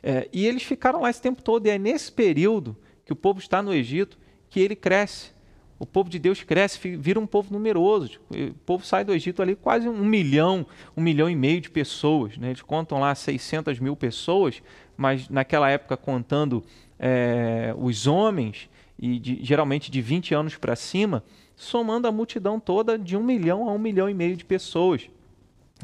É, 0.00 0.28
e 0.32 0.46
eles 0.46 0.62
ficaram 0.62 1.00
lá 1.00 1.10
esse 1.10 1.20
tempo 1.20 1.42
todo, 1.42 1.66
e 1.66 1.70
é 1.70 1.78
nesse 1.78 2.12
período 2.12 2.76
que 3.04 3.12
o 3.12 3.16
povo 3.16 3.40
está 3.40 3.60
no 3.60 3.74
Egito 3.74 4.16
que 4.48 4.60
ele 4.60 4.76
cresce. 4.76 5.34
O 5.76 5.84
povo 5.84 6.08
de 6.08 6.20
Deus 6.20 6.42
cresce, 6.44 6.96
vira 6.96 7.18
um 7.18 7.26
povo 7.26 7.52
numeroso. 7.52 8.20
O 8.30 8.54
povo 8.64 8.86
sai 8.86 9.04
do 9.04 9.12
Egito 9.12 9.42
ali 9.42 9.56
quase 9.56 9.88
um 9.88 10.04
milhão, 10.04 10.64
um 10.96 11.02
milhão 11.02 11.28
e 11.28 11.34
meio 11.34 11.60
de 11.60 11.68
pessoas. 11.68 12.38
Né? 12.38 12.50
Eles 12.50 12.62
contam 12.62 13.00
lá 13.00 13.12
600 13.12 13.80
mil 13.80 13.96
pessoas, 13.96 14.62
mas 14.96 15.28
naquela 15.28 15.68
época 15.68 15.96
contando 15.96 16.62
é, 16.98 17.74
os 17.76 18.06
homens, 18.06 18.68
e 19.04 19.18
de, 19.18 19.38
geralmente 19.42 19.90
de 19.90 20.00
20 20.00 20.34
anos 20.34 20.56
para 20.56 20.74
cima, 20.74 21.22
somando 21.54 22.08
a 22.08 22.12
multidão 22.12 22.58
toda 22.58 22.98
de 22.98 23.16
um 23.16 23.22
milhão 23.22 23.68
a 23.68 23.72
um 23.72 23.78
milhão 23.78 24.08
e 24.08 24.14
meio 24.14 24.34
de 24.34 24.44
pessoas 24.44 25.10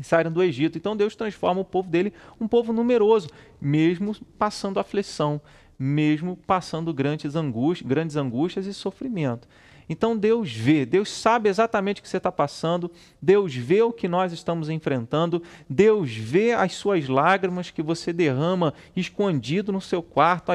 saíram 0.03 0.33
do 0.33 0.43
Egito. 0.43 0.79
Então 0.79 0.97
Deus 0.97 1.15
transforma 1.15 1.61
o 1.61 1.65
povo 1.65 1.91
dele 1.91 2.15
um 2.41 2.49
povo 2.49 2.73
numeroso, 2.73 3.29
mesmo 3.61 4.17
passando 4.39 4.81
aflição, 4.81 5.39
mesmo 5.79 6.35
passando 6.47 6.95
grandes 6.95 7.37
angústias, 7.37 7.87
grandes 7.87 8.17
angústias 8.17 8.65
e 8.65 8.73
sofrimento. 8.73 9.47
Então 9.91 10.17
Deus 10.17 10.53
vê, 10.53 10.87
Deus 10.87 11.11
sabe 11.11 11.49
exatamente 11.49 11.99
o 11.99 12.03
que 12.05 12.09
você 12.09 12.19
está 12.19 12.31
passando, 12.31 12.89
Deus 13.21 13.53
vê 13.57 13.83
o 13.83 13.93
que 13.93 14.07
nós 14.07 14.33
estamos 14.33 14.71
enfrentando, 14.71 15.43
Deus 15.69 16.15
vê 16.15 16.53
as 16.53 16.75
suas 16.75 17.09
lágrimas 17.09 17.73
que 17.73 17.83
você 17.83 18.13
derrama 18.13 18.73
escondido 18.95 19.73
no 19.73 19.81
seu 19.81 20.01
quarto 20.01 20.53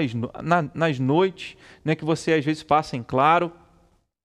nas 0.74 1.00
noites, 1.00 1.58
né, 1.84 1.96
que 1.96 2.06
você 2.06 2.32
às 2.32 2.46
vezes 2.46 2.64
passa 2.64 2.96
em 2.96 3.04
claro. 3.04 3.52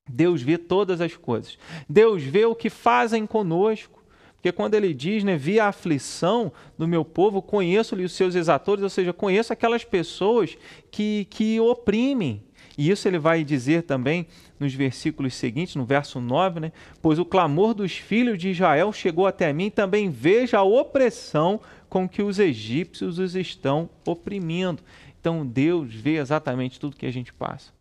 Deus 0.09 0.43
vê 0.43 0.57
todas 0.57 1.00
as 1.00 1.17
coisas. 1.17 1.59
Deus 1.88 2.23
vê 2.23 2.45
o 2.45 2.55
que 2.55 2.71
fazem 2.71 3.26
conosco. 3.26 4.00
Porque 4.37 4.52
quando 4.52 4.75
ele 4.75 4.95
diz, 4.95 5.25
né, 5.25 5.37
vi 5.37 5.59
a 5.59 5.69
aflição 5.69 6.52
do 6.79 6.87
meu 6.87 7.05
povo, 7.05 7.43
conheço-lhe 7.43 8.05
os 8.05 8.12
seus 8.12 8.35
exatores, 8.37 8.83
ou 8.83 8.88
seja, 8.88 9.12
conheço 9.12 9.52
aquelas 9.52 9.85
pessoas 9.85 10.57
que, 10.90 11.26
que 11.31 11.61
oprimem, 11.61 12.43
e 12.79 12.90
isso 12.90 13.07
ele 13.07 13.19
vai 13.19 13.45
dizer 13.45 13.83
também 13.83 14.26
nos 14.61 14.75
versículos 14.75 15.35
seguintes, 15.35 15.75
no 15.75 15.87
verso 15.87 16.21
9, 16.21 16.61
né? 16.61 16.73
Pois 17.00 17.19
o 17.19 17.25
clamor 17.25 17.73
dos 17.73 17.93
filhos 17.97 18.38
de 18.38 18.50
Israel 18.50 18.93
chegou 18.93 19.26
até 19.26 19.52
mim, 19.52 19.71
também 19.71 20.11
veja 20.11 20.59
a 20.59 20.62
opressão 20.62 21.61
com 21.88 22.07
que 22.07 22.23
os 22.23 22.38
egípcios 22.38 23.19
os 23.19 23.35
estão 23.35 23.88
oprimindo. 24.07 24.83
Então 25.19 25.45
Deus 25.47 25.95
vê 25.95 26.17
exatamente 26.17 26.79
tudo 26.79 26.97
que 26.97 27.07
a 27.07 27.12
gente 27.12 27.33
passa. 27.33 27.73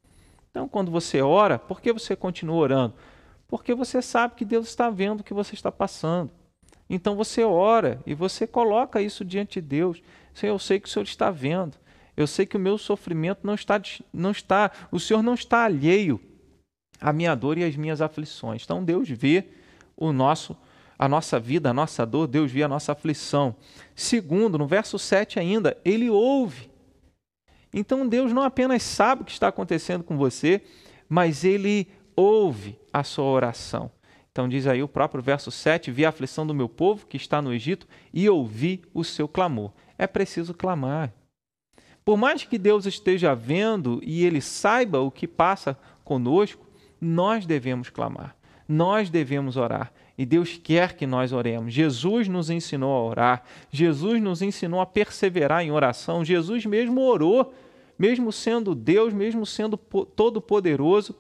Então, 0.49 0.67
quando 0.67 0.89
você 0.89 1.21
ora, 1.21 1.59
por 1.59 1.79
que 1.79 1.93
você 1.93 2.15
continua 2.15 2.55
orando? 2.55 2.95
Porque 3.47 3.73
você 3.75 4.01
sabe 4.01 4.35
que 4.35 4.45
Deus 4.45 4.67
está 4.67 4.89
vendo 4.89 5.19
o 5.19 5.23
que 5.23 5.33
você 5.33 5.53
está 5.53 5.71
passando. 5.71 6.31
Então 6.89 7.15
você 7.15 7.43
ora 7.43 7.99
e 8.05 8.15
você 8.15 8.47
coloca 8.47 9.01
isso 9.01 9.23
diante 9.23 9.61
de 9.61 9.67
Deus. 9.67 10.01
Eu 10.41 10.57
sei 10.57 10.79
que 10.79 10.87
o 10.87 10.91
Senhor 10.91 11.03
está 11.03 11.29
vendo. 11.29 11.77
Eu 12.17 12.25
sei 12.25 12.45
que 12.45 12.57
o 12.57 12.59
meu 12.59 12.77
sofrimento 12.77 13.41
não 13.43 13.53
está, 13.53 13.79
não 14.11 14.31
está, 14.31 14.71
o 14.91 14.99
Senhor 14.99 15.21
não 15.21 15.33
está 15.33 15.63
alheio 15.63 16.19
à 16.99 17.13
minha 17.13 17.35
dor 17.35 17.57
e 17.57 17.63
às 17.63 17.75
minhas 17.75 18.01
aflições. 18.01 18.63
Então 18.63 18.83
Deus 18.83 19.09
vê 19.09 19.45
o 19.95 20.11
nosso 20.11 20.55
a 20.97 21.07
nossa 21.07 21.39
vida, 21.39 21.69
a 21.69 21.73
nossa 21.73 22.05
dor, 22.05 22.27
Deus 22.27 22.51
vê 22.51 22.61
a 22.61 22.67
nossa 22.67 22.91
aflição. 22.91 23.55
Segundo, 23.95 24.57
no 24.57 24.67
verso 24.67 24.99
7 24.99 25.39
ainda, 25.39 25.77
ele 25.85 26.09
ouve. 26.09 26.69
Então 27.73 28.05
Deus 28.05 28.33
não 28.33 28.43
apenas 28.43 28.83
sabe 28.83 29.21
o 29.21 29.25
que 29.25 29.31
está 29.31 29.47
acontecendo 29.47 30.03
com 30.03 30.17
você, 30.17 30.61
mas 31.07 31.45
ele 31.45 31.87
ouve 32.17 32.77
a 32.91 33.01
sua 33.01 33.23
oração. 33.23 33.89
Então 34.29 34.49
diz 34.49 34.67
aí 34.67 34.83
o 34.83 34.89
próprio 34.89 35.23
verso 35.23 35.51
7: 35.51 35.89
Vi 35.89 36.05
a 36.05 36.09
aflição 36.09 36.45
do 36.45 36.53
meu 36.53 36.67
povo 36.67 37.07
que 37.07 37.15
está 37.15 37.41
no 37.41 37.53
Egito 37.53 37.87
e 38.13 38.29
ouvi 38.29 38.81
o 38.93 39.03
seu 39.03 39.27
clamor. 39.27 39.71
É 39.97 40.05
preciso 40.05 40.53
clamar. 40.53 41.13
Por 42.03 42.17
mais 42.17 42.43
que 42.43 42.57
Deus 42.57 42.85
esteja 42.85 43.33
vendo 43.33 44.01
e 44.03 44.25
ele 44.25 44.41
saiba 44.41 44.99
o 44.99 45.11
que 45.11 45.27
passa 45.27 45.77
conosco, 46.03 46.65
nós 46.99 47.45
devemos 47.45 47.89
clamar, 47.89 48.35
nós 48.67 49.09
devemos 49.09 49.57
orar. 49.57 49.91
E 50.17 50.25
Deus 50.25 50.59
quer 50.61 50.97
que 50.97 51.07
nós 51.07 51.31
oremos. 51.31 51.73
Jesus 51.73 52.27
nos 52.27 52.49
ensinou 52.49 52.93
a 52.93 53.01
orar, 53.01 53.43
Jesus 53.71 54.21
nos 54.21 54.41
ensinou 54.41 54.81
a 54.81 54.85
perseverar 54.85 55.63
em 55.63 55.71
oração. 55.71 56.25
Jesus 56.25 56.65
mesmo 56.65 57.01
orou, 57.01 57.53
mesmo 57.97 58.31
sendo 58.31 58.75
Deus, 58.75 59.13
mesmo 59.13 59.45
sendo 59.45 59.77
todo-poderoso, 59.77 61.15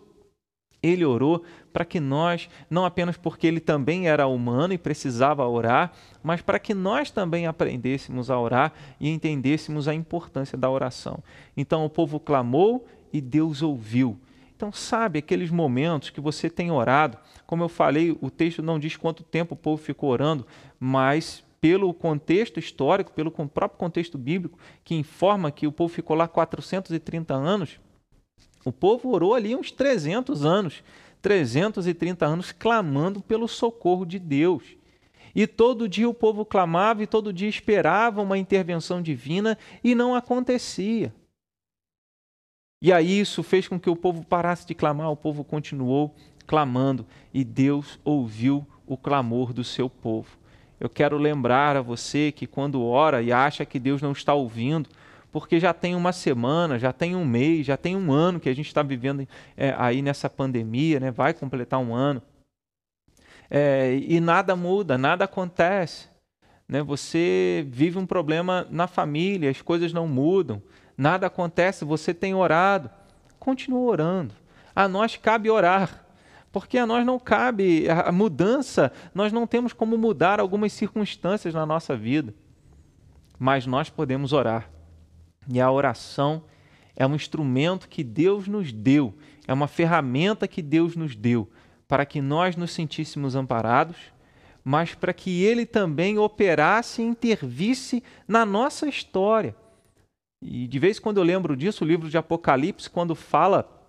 ele 0.81 1.03
orou 1.03 1.43
para 1.71 1.85
que 1.85 1.99
nós, 1.99 2.49
não 2.69 2.85
apenas 2.85 3.17
porque 3.17 3.45
ele 3.45 3.59
também 3.59 4.07
era 4.07 4.27
humano 4.27 4.73
e 4.73 4.77
precisava 4.77 5.45
orar, 5.47 5.91
mas 6.23 6.41
para 6.41 6.57
que 6.57 6.73
nós 6.73 7.11
também 7.11 7.47
aprendêssemos 7.47 8.29
a 8.29 8.39
orar 8.39 8.73
e 8.99 9.09
entendêssemos 9.09 9.87
a 9.87 9.93
importância 9.93 10.57
da 10.57 10.69
oração. 10.69 11.21
Então 11.55 11.85
o 11.85 11.89
povo 11.89 12.19
clamou 12.19 12.85
e 13.11 13.19
Deus 13.21 13.61
ouviu. 13.61 14.17
Então, 14.59 14.73
sabe 14.73 15.19
aqueles 15.19 15.49
momentos 15.49 16.09
que 16.09 16.19
você 16.19 16.49
tem 16.49 16.69
orado, 16.69 17.17
como 17.47 17.63
eu 17.63 17.69
falei, 17.69 18.11
o 18.19 18.29
texto 18.29 18.61
não 18.61 18.77
diz 18.77 18.97
quanto 18.97 19.23
tempo 19.23 19.53
o 19.53 19.57
povo 19.57 19.81
ficou 19.81 20.09
orando, 20.09 20.45
mas 20.77 21.41
pelo 21.61 21.93
contexto 21.93 22.59
histórico, 22.59 23.13
pelo 23.13 23.31
próprio 23.31 23.79
contexto 23.79 24.17
bíblico, 24.17 24.59
que 24.83 24.93
informa 24.93 25.49
que 25.49 25.65
o 25.65 25.71
povo 25.71 25.93
ficou 25.93 26.13
lá 26.13 26.27
430 26.27 27.33
anos, 27.33 27.79
O 28.65 28.71
povo 28.73 29.11
orou 29.11 29.33
ali 29.33 29.55
uns 29.55 29.71
300 29.71 30.43
anos, 30.43 30.83
330 31.21 32.25
anos, 32.25 32.51
clamando 32.51 33.21
pelo 33.21 33.47
socorro 33.47 34.05
de 34.05 34.19
Deus. 34.19 34.75
E 35.33 35.47
todo 35.47 35.87
dia 35.87 36.09
o 36.09 36.13
povo 36.13 36.43
clamava 36.43 37.01
e 37.01 37.07
todo 37.07 37.31
dia 37.31 37.47
esperava 37.47 38.21
uma 38.21 38.37
intervenção 38.37 39.01
divina 39.01 39.57
e 39.81 39.95
não 39.95 40.13
acontecia. 40.13 41.13
E 42.81 42.93
aí 42.93 43.19
isso 43.19 43.43
fez 43.43 43.67
com 43.67 43.79
que 43.79 43.89
o 43.89 43.95
povo 43.95 44.23
parasse 44.23 44.65
de 44.65 44.73
clamar, 44.73 45.11
o 45.11 45.17
povo 45.17 45.43
continuou 45.43 46.15
clamando 46.47 47.05
e 47.33 47.43
Deus 47.43 47.99
ouviu 48.03 48.65
o 48.87 48.97
clamor 48.97 49.51
do 49.51 49.63
seu 49.63 49.89
povo. 49.89 50.37
Eu 50.79 50.89
quero 50.89 51.17
lembrar 51.17 51.75
a 51.75 51.81
você 51.81 52.31
que 52.31 52.47
quando 52.47 52.81
ora 52.81 53.21
e 53.21 53.31
acha 53.31 53.65
que 53.65 53.79
Deus 53.79 54.01
não 54.01 54.13
está 54.13 54.33
ouvindo, 54.33 54.89
porque 55.31 55.59
já 55.59 55.73
tem 55.73 55.93
uma 55.93 56.13
semana, 56.13 56.79
já 56.79 56.93
tem 56.93 57.15
um 57.15 57.25
mês, 57.25 57.65
já 57.65 57.75
tem 57.75 57.95
um 57.95 58.11
ano 58.11 58.39
que 58.39 58.49
a 58.49 58.55
gente 58.55 58.67
está 58.67 58.81
vivendo 58.81 59.27
é, 59.57 59.75
aí 59.77 60.01
nessa 60.01 60.29
pandemia, 60.29 60.99
né? 60.99 61.11
vai 61.11 61.33
completar 61.33 61.79
um 61.79 61.93
ano, 61.93 62.21
é, 63.49 63.95
e 63.95 64.19
nada 64.19 64.55
muda, 64.55 64.97
nada 64.97 65.25
acontece. 65.25 66.07
Né? 66.67 66.81
Você 66.83 67.65
vive 67.69 67.97
um 67.97 68.05
problema 68.05 68.65
na 68.69 68.87
família, 68.87 69.49
as 69.49 69.61
coisas 69.61 69.91
não 69.91 70.07
mudam, 70.07 70.61
nada 70.99 71.27
acontece, 71.27 71.85
você 71.85 72.13
tem 72.13 72.35
orado, 72.35 72.89
continua 73.39 73.89
orando. 73.89 74.35
A 74.75 74.87
nós 74.87 75.15
cabe 75.15 75.49
orar, 75.49 76.05
porque 76.51 76.77
a 76.77 76.85
nós 76.85 77.05
não 77.05 77.17
cabe 77.17 77.87
a 77.89 78.11
mudança, 78.11 78.91
nós 79.15 79.31
não 79.31 79.47
temos 79.47 79.71
como 79.71 79.97
mudar 79.97 80.41
algumas 80.41 80.73
circunstâncias 80.73 81.53
na 81.53 81.65
nossa 81.65 81.95
vida, 81.95 82.35
mas 83.39 83.65
nós 83.65 83.89
podemos 83.89 84.33
orar. 84.33 84.69
E 85.47 85.61
a 85.61 85.71
oração 85.71 86.43
é 86.95 87.07
um 87.07 87.15
instrumento 87.15 87.87
que 87.87 88.03
Deus 88.03 88.45
nos 88.47 88.73
deu, 88.73 89.17
é 89.47 89.53
uma 89.53 89.67
ferramenta 89.67 90.47
que 90.47 90.61
Deus 90.61 90.97
nos 90.97 91.15
deu 91.15 91.49
para 91.87 92.05
que 92.05 92.21
nós 92.21 92.55
nos 92.55 92.71
sentíssemos 92.71 93.35
amparados, 93.35 93.97
mas 94.63 94.93
para 94.93 95.13
que 95.13 95.43
Ele 95.43 95.65
também 95.65 96.19
operasse 96.19 97.01
e 97.01 97.05
intervisse 97.05 98.03
na 98.27 98.45
nossa 98.45 98.87
história. 98.87 99.55
E 100.41 100.67
de 100.67 100.79
vez 100.79 100.97
em 100.97 101.01
quando 101.01 101.17
eu 101.17 101.23
lembro 101.23 101.55
disso, 101.55 101.83
o 101.83 101.87
livro 101.87 102.09
de 102.09 102.17
Apocalipse, 102.17 102.89
quando 102.89 103.13
fala 103.13 103.79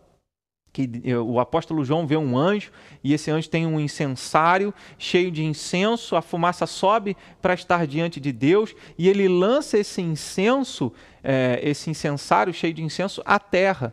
que 0.73 0.89
o 1.17 1.41
apóstolo 1.41 1.85
João 1.85 2.07
vê 2.07 2.17
um 2.17 2.39
anjo 2.39 2.71
e 3.03 3.13
esse 3.13 3.31
anjo 3.31 3.49
tem 3.49 3.67
um 3.67 3.81
incensário 3.81 4.73
cheio 4.99 5.31
de 5.31 5.45
incenso, 5.45 6.15
a 6.15 6.23
fumaça 6.23 6.67
sobe 6.67 7.17
para 7.43 7.55
estar 7.55 7.87
diante 7.87 8.21
de 8.21 8.33
Deus 8.33 8.75
e 8.97 9.09
ele 9.09 9.29
lança 9.29 9.79
esse 9.79 10.01
incenso, 10.01 10.93
é, 11.23 11.61
esse 11.63 11.91
incensário 11.91 12.53
cheio 12.53 12.73
de 12.73 12.83
incenso 12.83 13.21
à 13.25 13.39
terra, 13.39 13.93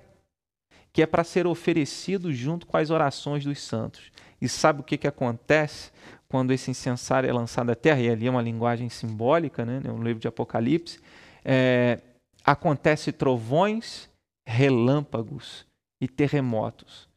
que 0.93 1.01
é 1.01 1.05
para 1.05 1.23
ser 1.23 1.47
oferecido 1.47 2.31
junto 2.31 2.67
com 2.67 2.77
as 2.77 2.89
orações 2.89 3.43
dos 3.43 3.61
santos. 3.61 4.11
E 4.39 4.47
sabe 4.47 4.81
o 4.81 4.83
que, 4.83 4.97
que 4.97 5.07
acontece 5.07 5.91
quando 6.29 6.51
esse 6.51 6.69
incensário 6.69 7.27
é 7.27 7.33
lançado 7.33 7.71
à 7.71 7.75
terra? 7.75 8.01
E 8.01 8.09
ali 8.09 8.27
é 8.27 8.29
uma 8.29 8.41
linguagem 8.41 8.87
simbólica, 8.87 9.65
né, 9.65 9.79
no 9.83 10.03
livro 10.03 10.19
de 10.19 10.27
Apocalipse. 10.27 10.99
É, 11.43 11.99
acontece 12.47 13.11
trovões, 13.11 14.09
relâmpagos 14.45 15.65
e 15.99 16.07
terremotos. 16.07 17.09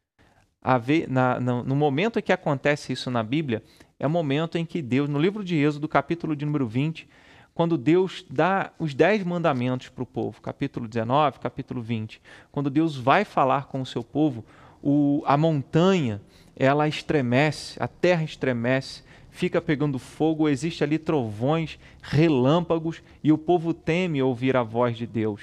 No 1.65 1.77
momento 1.77 2.19
em 2.19 2.23
que 2.23 2.33
acontece 2.33 2.93
isso 2.93 3.13
na 3.13 3.23
Bíblia, 3.23 3.63
é 3.97 4.07
o 4.09 4.11
momento 4.11 4.59
em 4.59 4.67
que 4.67 4.83
Deus, 4.83 5.09
no 5.09 5.21
livro 5.21 5.45
de 5.45 5.57
Êxodo, 5.57 5.87
capítulo 5.87 6.35
de 6.35 6.45
número 6.45 6.67
20, 6.67 7.09
quando 7.55 7.79
Deus 7.79 8.27
dá 8.29 8.73
os 8.77 8.93
dez 8.93 9.23
mandamentos 9.23 9.89
para 9.89 10.03
o 10.03 10.07
povo, 10.07 10.41
capítulo 10.43 10.89
19, 10.89 11.39
capítulo 11.39 11.81
20, 11.81 12.21
quando 12.51 12.69
Deus 12.69 12.97
vai 12.97 13.25
falar 13.25 13.67
com 13.67 13.81
o 13.81 13.87
seu 13.87 14.03
povo, 14.03 14.45
o, 14.83 15.23
a 15.27 15.37
montanha 15.37 16.21
ela 16.57 16.89
estremece, 16.89 17.81
a 17.81 17.87
terra 17.87 18.25
estremece, 18.25 19.05
fica 19.31 19.61
pegando 19.61 19.99
fogo, 19.99 20.49
existe 20.49 20.83
ali 20.83 20.99
trovões, 20.99 21.79
relâmpagos 22.03 23.03
e 23.23 23.33
o 23.33 23.39
povo 23.39 23.73
teme 23.73 24.23
ouvir 24.23 24.57
a 24.57 24.63
voz 24.63 24.97
de 24.97 25.07
Deus. 25.07 25.41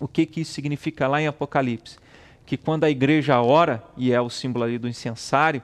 O 0.00 0.08
que, 0.08 0.26
que 0.26 0.40
isso 0.40 0.52
significa 0.52 1.06
lá 1.06 1.20
em 1.20 1.26
Apocalipse? 1.26 1.98
que 2.44 2.56
quando 2.56 2.84
a 2.84 2.90
igreja 2.90 3.40
ora, 3.40 3.82
e 3.96 4.12
é 4.12 4.20
o 4.20 4.28
símbolo 4.28 4.64
ali 4.64 4.78
do 4.78 4.88
incensário, 4.88 5.62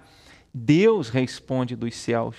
Deus 0.52 1.08
responde 1.08 1.76
dos 1.76 1.94
céus. 1.94 2.36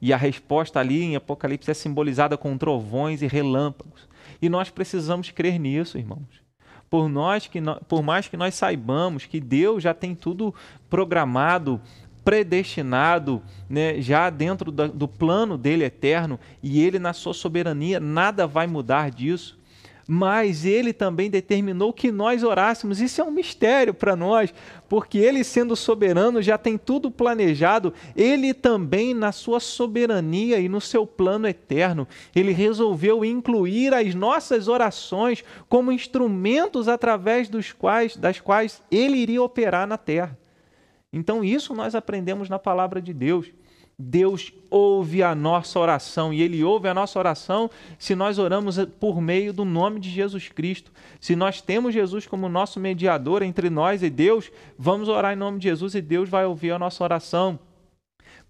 E 0.00 0.12
a 0.12 0.16
resposta 0.16 0.80
ali 0.80 1.02
em 1.02 1.16
Apocalipse 1.16 1.70
é 1.70 1.74
simbolizada 1.74 2.36
com 2.36 2.56
trovões 2.58 3.22
e 3.22 3.26
relâmpagos. 3.26 4.08
E 4.40 4.48
nós 4.48 4.70
precisamos 4.70 5.30
crer 5.30 5.58
nisso, 5.58 5.98
irmãos. 5.98 6.42
Por, 6.90 7.08
nós 7.08 7.46
que 7.46 7.60
por 7.88 8.02
mais 8.02 8.28
que 8.28 8.36
nós 8.36 8.54
saibamos 8.54 9.24
que 9.24 9.40
Deus 9.40 9.82
já 9.82 9.94
tem 9.94 10.14
tudo 10.14 10.54
programado, 10.90 11.80
predestinado, 12.24 13.42
né, 13.68 14.00
já 14.00 14.30
dentro 14.30 14.70
do, 14.70 14.88
do 14.88 15.08
plano 15.08 15.58
dele 15.58 15.84
eterno, 15.84 16.38
e 16.62 16.80
ele, 16.84 16.98
na 16.98 17.12
sua 17.12 17.34
soberania, 17.34 17.98
nada 17.98 18.46
vai 18.46 18.66
mudar 18.66 19.10
disso 19.10 19.60
mas 20.06 20.64
ele 20.64 20.92
também 20.92 21.30
determinou 21.30 21.92
que 21.92 22.10
nós 22.10 22.42
orássemos. 22.42 23.00
Isso 23.00 23.20
é 23.20 23.24
um 23.24 23.30
mistério 23.30 23.94
para 23.94 24.16
nós, 24.16 24.52
porque 24.88 25.18
ele, 25.18 25.44
sendo 25.44 25.76
soberano, 25.76 26.42
já 26.42 26.58
tem 26.58 26.76
tudo 26.76 27.10
planejado. 27.10 27.94
Ele 28.16 28.52
também, 28.52 29.14
na 29.14 29.32
sua 29.32 29.60
soberania 29.60 30.58
e 30.58 30.68
no 30.68 30.80
seu 30.80 31.06
plano 31.06 31.46
eterno, 31.46 32.06
ele 32.34 32.52
resolveu 32.52 33.24
incluir 33.24 33.94
as 33.94 34.14
nossas 34.14 34.68
orações 34.68 35.44
como 35.68 35.92
instrumentos 35.92 36.88
através 36.88 37.48
dos 37.48 37.72
quais, 37.72 38.16
das 38.16 38.40
quais 38.40 38.82
ele 38.90 39.16
iria 39.16 39.42
operar 39.42 39.86
na 39.86 39.96
terra. 39.96 40.41
Então, 41.12 41.44
isso 41.44 41.74
nós 41.74 41.94
aprendemos 41.94 42.48
na 42.48 42.58
palavra 42.58 43.00
de 43.02 43.12
Deus. 43.12 43.52
Deus 43.98 44.52
ouve 44.70 45.22
a 45.22 45.34
nossa 45.34 45.78
oração 45.78 46.32
e 46.32 46.40
Ele 46.40 46.64
ouve 46.64 46.88
a 46.88 46.94
nossa 46.94 47.18
oração 47.18 47.70
se 47.98 48.14
nós 48.14 48.38
oramos 48.38 48.78
por 48.98 49.20
meio 49.20 49.52
do 49.52 49.64
nome 49.64 50.00
de 50.00 50.10
Jesus 50.10 50.48
Cristo. 50.48 50.90
Se 51.20 51.36
nós 51.36 51.60
temos 51.60 51.94
Jesus 51.94 52.26
como 52.26 52.48
nosso 52.48 52.80
mediador 52.80 53.42
entre 53.42 53.68
nós 53.70 54.02
e 54.02 54.10
Deus, 54.10 54.50
vamos 54.78 55.08
orar 55.08 55.34
em 55.34 55.36
nome 55.36 55.58
de 55.58 55.68
Jesus 55.68 55.94
e 55.94 56.00
Deus 56.00 56.28
vai 56.28 56.44
ouvir 56.46 56.72
a 56.72 56.78
nossa 56.78 57.04
oração. 57.04 57.58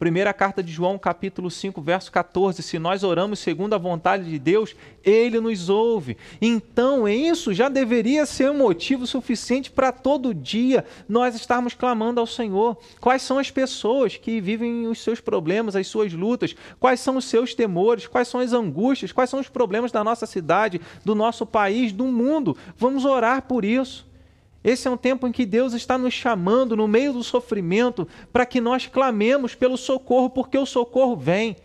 Primeira 0.03 0.35
carta 0.35 0.65
de 0.65 0.73
João, 0.73 0.99
capítulo 0.99 1.49
5, 1.49 1.81
verso 1.81 2.11
14. 2.11 2.61
Se 2.61 2.77
nós 2.77 3.05
oramos 3.05 3.38
segundo 3.38 3.73
a 3.75 3.79
vontade 3.79 4.29
de 4.29 4.37
Deus, 4.37 4.75
ele 5.05 5.38
nos 5.38 5.69
ouve. 5.69 6.17
Então, 6.41 7.09
isso 7.09 7.55
já 7.55 7.69
deveria 7.69 8.27
ser 8.27 8.51
um 8.51 8.59
motivo 8.59 9.07
suficiente 9.07 9.71
para 9.71 9.93
todo 9.93 10.35
dia 10.35 10.85
nós 11.09 11.37
estarmos 11.37 11.75
clamando 11.75 12.19
ao 12.19 12.27
Senhor. 12.27 12.77
Quais 13.01 13.23
são 13.23 13.38
as 13.38 13.53
pessoas 13.53 14.17
que 14.17 14.41
vivem 14.41 14.88
os 14.88 15.01
seus 15.01 15.21
problemas, 15.21 15.77
as 15.77 15.87
suas 15.87 16.12
lutas? 16.12 16.57
Quais 16.81 16.99
são 16.99 17.17
os 17.17 17.27
seus 17.27 17.55
temores? 17.55 18.09
Quais 18.09 18.27
são 18.27 18.41
as 18.41 18.53
angústias? 18.53 19.12
Quais 19.12 19.31
são 19.31 19.38
os 19.38 19.49
problemas 19.49 19.93
da 19.93 20.03
nossa 20.03 20.27
cidade, 20.27 20.81
do 21.05 21.15
nosso 21.15 21.47
país, 21.47 21.93
do 21.93 22.07
mundo? 22.07 22.57
Vamos 22.77 23.05
orar 23.05 23.43
por 23.43 23.65
isso. 23.65 24.11
Esse 24.64 24.87
é 24.87 24.90
um 24.90 24.96
tempo 24.96 25.27
em 25.27 25.33
que 25.33 25.44
Deus 25.44 25.72
está 25.72 25.98
nos 25.98 26.14
chamando 26.14 26.77
no 26.77 26.87
meio 26.87 27.12
do 27.12 27.25
sofrimento 27.25 28.07
para 28.33 28.46
que 28.46 28.61
nós 28.61 28.87
clamemos 28.87 29.55
pelo 29.55 29.77
socorro, 29.77 30.31
porque 30.31 30.57
o 30.57 30.66
socorro 30.66 31.16
vem. 31.16 31.57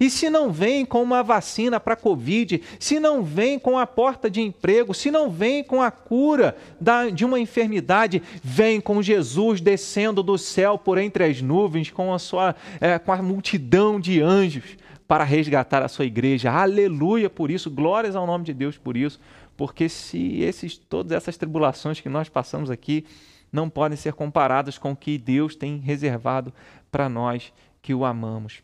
E 0.00 0.10
se 0.10 0.28
não 0.28 0.50
vem 0.50 0.84
com 0.84 1.02
uma 1.02 1.22
vacina 1.22 1.78
para 1.78 1.94
a 1.94 1.96
Covid, 1.96 2.60
se 2.78 2.98
não 2.98 3.22
vem 3.22 3.58
com 3.58 3.78
a 3.78 3.86
porta 3.86 4.28
de 4.28 4.40
emprego, 4.40 4.92
se 4.92 5.10
não 5.10 5.30
vem 5.30 5.62
com 5.62 5.80
a 5.80 5.90
cura 5.90 6.56
da, 6.80 7.08
de 7.08 7.24
uma 7.24 7.38
enfermidade, 7.38 8.22
vem 8.42 8.80
com 8.80 9.00
Jesus 9.00 9.60
descendo 9.60 10.22
do 10.22 10.36
céu 10.36 10.76
por 10.76 10.98
entre 10.98 11.24
as 11.24 11.40
nuvens, 11.40 11.90
com 11.90 12.12
a, 12.12 12.18
sua, 12.18 12.56
é, 12.80 12.98
com 12.98 13.12
a 13.12 13.22
multidão 13.22 14.00
de 14.00 14.20
anjos 14.20 14.76
para 15.06 15.22
resgatar 15.22 15.84
a 15.84 15.88
sua 15.88 16.04
igreja. 16.04 16.50
Aleluia 16.50 17.30
por 17.30 17.50
isso, 17.50 17.70
glórias 17.70 18.16
ao 18.16 18.26
nome 18.26 18.44
de 18.44 18.52
Deus 18.52 18.76
por 18.76 18.96
isso 18.96 19.20
porque 19.56 19.88
se 19.88 20.40
esses, 20.40 20.76
todas 20.76 21.12
essas 21.12 21.36
tribulações 21.36 22.00
que 22.00 22.08
nós 22.08 22.28
passamos 22.28 22.70
aqui 22.70 23.04
não 23.52 23.70
podem 23.70 23.96
ser 23.96 24.12
comparadas 24.12 24.76
com 24.76 24.92
o 24.92 24.96
que 24.96 25.16
Deus 25.16 25.56
tem 25.56 25.78
reservado 25.78 26.52
para 26.90 27.08
nós 27.08 27.52
que 27.80 27.94
o 27.94 28.04
amamos. 28.04 28.62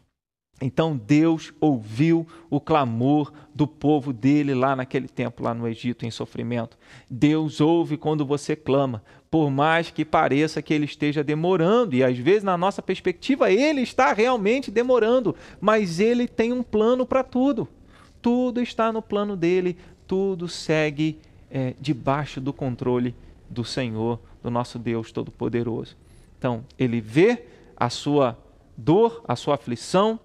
Então 0.61 0.97
Deus 0.97 1.53
ouviu 1.61 2.27
o 2.49 2.61
clamor 2.61 3.33
do 3.53 3.67
povo 3.67 4.13
dele 4.13 4.55
lá 4.55 4.77
naquele 4.77 5.09
tempo, 5.09 5.43
lá 5.43 5.53
no 5.53 5.67
Egito, 5.67 6.07
em 6.07 6.11
sofrimento. 6.11 6.79
Deus 7.11 7.61
ouve 7.61 7.97
quando 7.97 8.25
você 8.25 8.55
clama, 8.55 9.03
por 9.29 9.51
mais 9.51 9.91
que 9.91 10.05
pareça 10.05 10.63
que 10.63 10.73
ele 10.73 10.85
esteja 10.85 11.25
demorando, 11.25 11.97
e 11.97 12.05
às 12.05 12.17
vezes, 12.17 12.45
na 12.45 12.57
nossa 12.57 12.81
perspectiva, 12.81 13.51
ele 13.51 13.81
está 13.81 14.13
realmente 14.13 14.71
demorando, 14.71 15.35
mas 15.61 15.99
ele 15.99 16.29
tem 16.29 16.53
um 16.53 16.63
plano 16.63 17.05
para 17.05 17.25
tudo. 17.25 17.67
Tudo 18.21 18.61
está 18.61 18.93
no 18.93 19.03
plano 19.03 19.37
dele, 19.37 19.77
tudo 20.13 20.47
segue 20.47 21.19
é, 21.51 21.73
debaixo 21.81 22.39
do 22.39 22.53
controle 22.53 23.15
do 23.49 23.65
Senhor, 23.65 24.21
do 24.43 24.51
nosso 24.51 24.79
Deus 24.79 25.11
Todo-Poderoso. 25.11 25.97
Então, 26.37 26.67
ele 26.79 27.01
vê 27.01 27.47
a 27.75 27.89
sua 27.89 28.37
dor, 28.77 29.25
a 29.27 29.35
sua 29.35 29.55
aflição, 29.55 30.21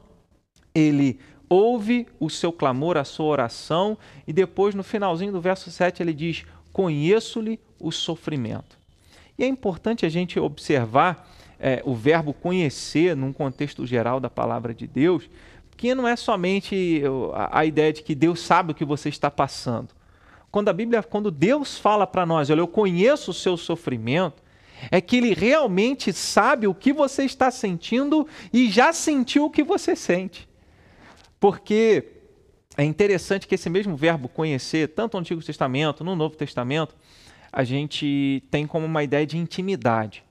ele 0.76 1.22
ouve 1.48 2.06
o 2.20 2.30
seu 2.30 2.52
clamor, 2.52 2.98
a 2.98 3.06
sua 3.06 3.28
oração, 3.28 3.98
e 4.28 4.34
depois, 4.34 4.76
no 4.76 4.84
finalzinho 4.84 5.32
do 5.32 5.40
verso 5.40 5.72
7, 5.72 6.04
ele 6.04 6.14
diz: 6.14 6.44
Conheço-lhe 6.74 7.58
o 7.80 7.90
sofrimento. 7.90 8.78
E 9.40 9.44
é 9.46 9.48
importante 9.48 10.06
a 10.06 10.10
gente 10.10 10.38
observar 10.38 11.34
é, 11.58 11.82
o 11.86 11.96
verbo 11.96 12.34
conhecer 12.34 13.16
num 13.16 13.32
contexto 13.32 13.86
geral 13.86 14.20
da 14.20 14.30
palavra 14.30 14.74
de 14.74 14.86
Deus, 14.86 15.30
que 15.78 15.94
não 15.94 16.08
é 16.08 16.16
somente 16.16 17.04
a, 17.52 17.64
ideia 17.64 17.94
de 17.94 18.02
que 18.02 18.16
Deus 18.16 18.40
sabe 18.40 18.72
o 18.72 18.76
que 18.76 18.84
você 18.84 19.10
está 19.10 19.30
passando. 19.30 19.90
Quando 20.50 20.70
a 20.70 20.74
Bíblia, 20.74 21.04
quando 21.04 21.30
Deus 21.30 21.78
fala 21.78 22.08
para 22.08 22.26
nós, 22.26 22.50
olha, 22.50 22.62
eu 22.62 22.68
conheço 22.68 23.30
o 23.30 23.34
seu 23.34 23.56
sofrimento, 23.56 24.42
é 24.90 25.00
que 25.00 25.18
ele 25.18 25.34
realmente 25.34 26.12
sabe 26.12 26.68
o 26.68 26.74
que 26.74 26.92
você 26.92 27.24
está 27.26 27.52
sentindo 27.52 28.28
e 28.52 28.70
já 28.70 28.92
sentiu 28.92 29.46
o 29.46 29.52
que 29.52 29.64
você 29.64 29.96
sente. 29.96 30.50
Porque 31.40 32.08
é 32.76 32.84
interessante 32.84 33.48
que 33.48 33.54
esse 33.54 33.70
mesmo 33.70 33.96
verbo 33.96 34.28
conhecer, 34.28 34.90
tanto 34.90 35.14
no 35.14 35.22
Antigo 35.22 35.44
Testamento, 35.44 36.04
no 36.04 36.16
Novo 36.16 36.36
Testamento, 36.36 36.96
a 37.52 37.64
gente 37.64 38.44
tem 38.50 38.66
como 38.66 38.86
uma 38.86 39.04
ideia 39.04 39.28
de 39.28 39.38
intimidade. 39.38 40.24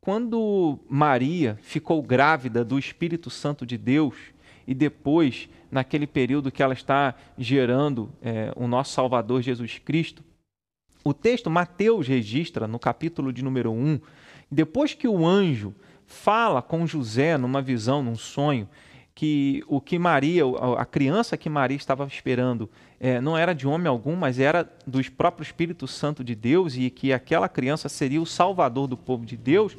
Quando 0.00 0.78
Maria 0.88 1.58
ficou 1.60 2.02
grávida 2.02 2.64
do 2.64 2.78
Espírito 2.78 3.28
Santo 3.28 3.66
de 3.66 3.76
Deus 3.76 4.14
e 4.68 4.74
depois, 4.74 5.48
naquele 5.70 6.06
período 6.06 6.52
que 6.52 6.62
ela 6.62 6.74
está 6.74 7.14
gerando 7.38 8.12
é, 8.20 8.52
o 8.54 8.68
nosso 8.68 8.92
Salvador 8.92 9.40
Jesus 9.40 9.80
Cristo, 9.82 10.22
o 11.02 11.14
texto 11.14 11.48
Mateus 11.48 12.06
registra 12.06 12.68
no 12.68 12.78
capítulo 12.78 13.32
de 13.32 13.42
número 13.42 13.72
1, 13.72 13.98
depois 14.52 14.92
que 14.92 15.08
o 15.08 15.26
anjo 15.26 15.74
fala 16.06 16.60
com 16.60 16.86
José 16.86 17.38
numa 17.38 17.62
visão, 17.62 18.02
num 18.02 18.14
sonho, 18.14 18.68
que 19.14 19.64
o 19.66 19.80
que 19.80 19.98
Maria, 19.98 20.42
a 20.76 20.84
criança 20.84 21.38
que 21.38 21.48
Maria 21.48 21.78
estava 21.78 22.06
esperando, 22.06 22.68
é, 23.00 23.22
não 23.22 23.38
era 23.38 23.54
de 23.54 23.66
homem 23.66 23.88
algum, 23.88 24.14
mas 24.14 24.38
era 24.38 24.70
do 24.86 25.00
próprio 25.12 25.42
Espírito 25.44 25.86
Santo 25.86 26.22
de 26.22 26.34
Deus 26.34 26.76
e 26.76 26.90
que 26.90 27.10
aquela 27.10 27.48
criança 27.48 27.88
seria 27.88 28.20
o 28.20 28.26
salvador 28.26 28.86
do 28.86 28.98
povo 28.98 29.24
de 29.24 29.36
Deus. 29.36 29.74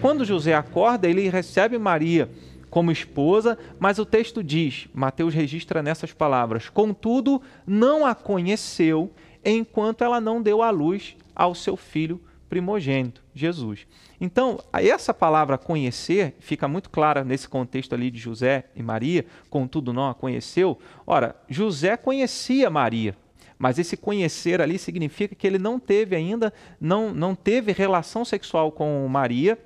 Quando 0.00 0.24
José 0.24 0.52
acorda, 0.52 1.08
ele 1.08 1.28
recebe 1.28 1.78
Maria 1.78 2.28
como 2.72 2.90
esposa, 2.90 3.58
mas 3.78 3.98
o 3.98 4.06
texto 4.06 4.42
diz, 4.42 4.88
Mateus 4.94 5.34
registra 5.34 5.82
nessas 5.82 6.10
palavras: 6.14 6.70
Contudo, 6.70 7.42
não 7.66 8.06
a 8.06 8.14
conheceu 8.14 9.12
enquanto 9.44 10.02
ela 10.02 10.22
não 10.22 10.40
deu 10.40 10.62
à 10.62 10.70
luz 10.70 11.14
ao 11.36 11.54
seu 11.54 11.76
filho 11.76 12.18
primogênito, 12.48 13.22
Jesus. 13.34 13.86
Então, 14.18 14.58
essa 14.72 15.12
palavra 15.12 15.58
conhecer 15.58 16.34
fica 16.40 16.66
muito 16.66 16.88
clara 16.88 17.22
nesse 17.22 17.46
contexto 17.46 17.94
ali 17.94 18.10
de 18.10 18.18
José 18.18 18.64
e 18.74 18.82
Maria, 18.82 19.26
contudo 19.50 19.92
não 19.92 20.08
a 20.08 20.14
conheceu. 20.14 20.78
Ora, 21.06 21.36
José 21.50 21.94
conhecia 21.98 22.70
Maria, 22.70 23.14
mas 23.58 23.78
esse 23.78 23.98
conhecer 23.98 24.62
ali 24.62 24.78
significa 24.78 25.34
que 25.34 25.46
ele 25.46 25.58
não 25.58 25.78
teve 25.78 26.16
ainda, 26.16 26.50
não, 26.80 27.12
não 27.12 27.34
teve 27.34 27.70
relação 27.70 28.24
sexual 28.24 28.72
com 28.72 29.06
Maria 29.08 29.58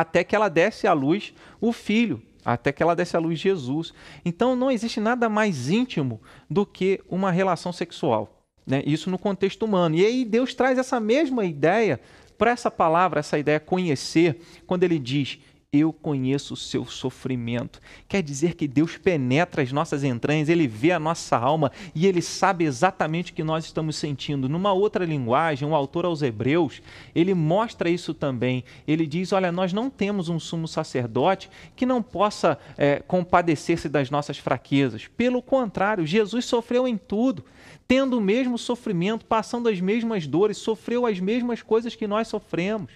até 0.00 0.22
que 0.22 0.36
ela 0.36 0.48
desse 0.48 0.86
à 0.86 0.92
luz 0.92 1.32
o 1.60 1.72
filho, 1.72 2.22
até 2.44 2.70
que 2.70 2.82
ela 2.82 2.94
desse 2.94 3.16
à 3.16 3.18
luz 3.18 3.38
Jesus. 3.38 3.94
Então 4.24 4.54
não 4.54 4.70
existe 4.70 5.00
nada 5.00 5.28
mais 5.28 5.70
íntimo 5.70 6.20
do 6.50 6.66
que 6.66 7.00
uma 7.08 7.30
relação 7.30 7.72
sexual. 7.72 8.42
Né? 8.66 8.82
Isso 8.84 9.10
no 9.10 9.18
contexto 9.18 9.64
humano. 9.64 9.96
E 9.96 10.04
aí 10.04 10.24
Deus 10.24 10.54
traz 10.54 10.78
essa 10.78 11.00
mesma 11.00 11.44
ideia 11.44 11.98
para 12.36 12.50
essa 12.50 12.70
palavra, 12.70 13.20
essa 13.20 13.38
ideia 13.38 13.58
conhecer, 13.58 14.40
quando 14.66 14.82
ele 14.84 14.98
diz: 14.98 15.38
eu 15.78 15.92
conheço 15.92 16.54
o 16.54 16.56
seu 16.56 16.86
sofrimento. 16.86 17.80
Quer 18.08 18.22
dizer 18.22 18.54
que 18.54 18.66
Deus 18.66 18.96
penetra 18.96 19.62
as 19.62 19.72
nossas 19.72 20.04
entranhas, 20.04 20.48
ele 20.48 20.66
vê 20.66 20.92
a 20.92 20.98
nossa 20.98 21.36
alma 21.36 21.70
e 21.94 22.06
ele 22.06 22.22
sabe 22.22 22.64
exatamente 22.64 23.32
o 23.32 23.34
que 23.34 23.44
nós 23.44 23.64
estamos 23.64 23.96
sentindo. 23.96 24.48
Numa 24.48 24.72
outra 24.72 25.04
linguagem, 25.04 25.68
o 25.68 25.74
autor 25.74 26.04
aos 26.04 26.22
Hebreus, 26.22 26.82
ele 27.14 27.34
mostra 27.34 27.88
isso 27.88 28.12
também. 28.14 28.64
Ele 28.86 29.06
diz: 29.06 29.32
Olha, 29.32 29.52
nós 29.52 29.72
não 29.72 29.90
temos 29.90 30.28
um 30.28 30.38
sumo 30.38 30.66
sacerdote 30.66 31.50
que 31.74 31.86
não 31.86 32.02
possa 32.02 32.58
é, 32.76 33.02
compadecer-se 33.06 33.88
das 33.88 34.10
nossas 34.10 34.38
fraquezas. 34.38 35.06
Pelo 35.16 35.42
contrário, 35.42 36.06
Jesus 36.06 36.44
sofreu 36.44 36.86
em 36.86 36.96
tudo 36.96 37.44
tendo 37.88 38.18
o 38.18 38.20
mesmo 38.20 38.58
sofrimento, 38.58 39.24
passando 39.24 39.68
as 39.68 39.80
mesmas 39.80 40.26
dores, 40.26 40.56
sofreu 40.58 41.06
as 41.06 41.20
mesmas 41.20 41.62
coisas 41.62 41.94
que 41.94 42.06
nós 42.06 42.28
sofremos. 42.28 42.90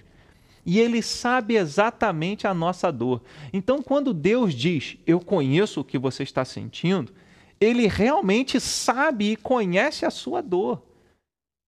E 0.65 0.79
ele 0.79 1.03
sabe 1.03 1.57
exatamente 1.57 2.47
a 2.47 2.55
nossa 2.55 2.91
dor. 2.91 3.23
Então, 3.53 3.83
quando 3.83 4.13
Deus 4.13 4.55
diz, 4.55 4.97
Eu 5.07 5.21
conheço 5.21 5.81
o 5.81 5.85
que 5.85 5.99
você 5.99 6.23
está 6.23 6.45
sentindo, 6.45 7.13
ele 7.61 7.87
realmente 7.87 8.61
sabe 8.61 9.33
e 9.33 9.37
conhece 9.37 10.05
a 10.05 10.11
sua 10.11 10.43
dor. 10.43 10.83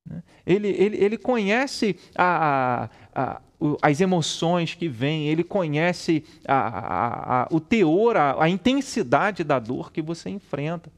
Né? 0.09 0.22
Ele, 0.44 0.68
ele, 0.68 0.96
ele 0.96 1.18
conhece 1.18 1.96
a, 2.14 2.88
a, 3.14 3.33
a, 3.35 3.42
as 3.81 4.00
emoções 4.00 4.74
que 4.74 4.88
vêm, 4.88 5.28
ele 5.28 5.44
conhece 5.44 6.24
a, 6.46 7.48
o 7.50 7.61
teor, 7.61 8.16
a 8.16 8.48
intensidade 8.48 9.44
da 9.44 9.59
dor 9.59 9.92
que 9.92 10.02
você 10.02 10.31
enfrenta. 10.31 10.90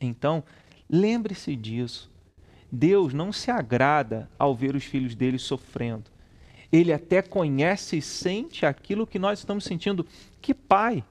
Então, 0.00 0.42
Lembre-se 0.88 1.56
disso. 1.56 2.10
Deus 2.70 3.14
não 3.14 3.32
se 3.32 3.50
agrada 3.50 4.28
ao 4.38 4.54
ver 4.54 4.74
os 4.74 4.84
filhos 4.84 5.14
dele 5.14 5.38
sofrendo. 5.38 6.10
Ele 6.74 6.92
até 6.92 7.22
conhece 7.22 7.98
e 7.98 8.02
sente 8.02 8.66
aquilo 8.66 9.06
que 9.06 9.16
nós 9.16 9.38
estamos 9.38 9.62
sentindo. 9.62 10.04
Que 10.42 10.52
pai, 10.52 11.04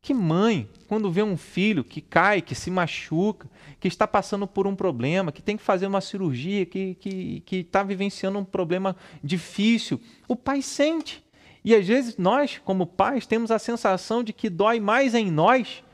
que 0.00 0.14
mãe, 0.14 0.66
quando 0.88 1.12
vê 1.12 1.22
um 1.22 1.36
filho 1.36 1.84
que 1.84 2.00
cai, 2.00 2.40
que 2.40 2.54
se 2.54 2.70
machuca, 2.70 3.46
que 3.78 3.86
está 3.86 4.08
passando 4.08 4.46
por 4.46 4.66
um 4.66 4.74
problema, 4.74 5.30
que 5.30 5.42
tem 5.42 5.58
que 5.58 5.62
fazer 5.62 5.86
uma 5.86 6.00
cirurgia, 6.00 6.64
que, 6.64 7.42
está 7.52 7.82
vivenciando 7.82 8.38
um 8.38 8.44
problema 8.46 8.96
difícil, 9.22 10.00
o 10.26 10.34
pai 10.34 10.62
sente. 10.62 11.22
E 11.62 11.74
às 11.74 11.86
vezes 11.86 12.16
nós, 12.16 12.56
como 12.64 12.86
pais, 12.86 13.26
temos 13.26 13.50
a 13.50 13.58
sensação 13.58 14.24
de 14.24 14.32
que 14.32 14.48
dói 14.48 14.80
mais 14.80 15.14
em 15.14 15.30
nós 15.30 15.84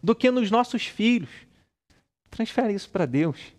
do 0.00 0.14
que 0.14 0.30
nos 0.30 0.48
nossos 0.48 0.86
filhos. 0.86 1.30
Transfere 2.30 2.72
isso 2.72 2.88
para 2.88 3.04
Deus. 3.04 3.52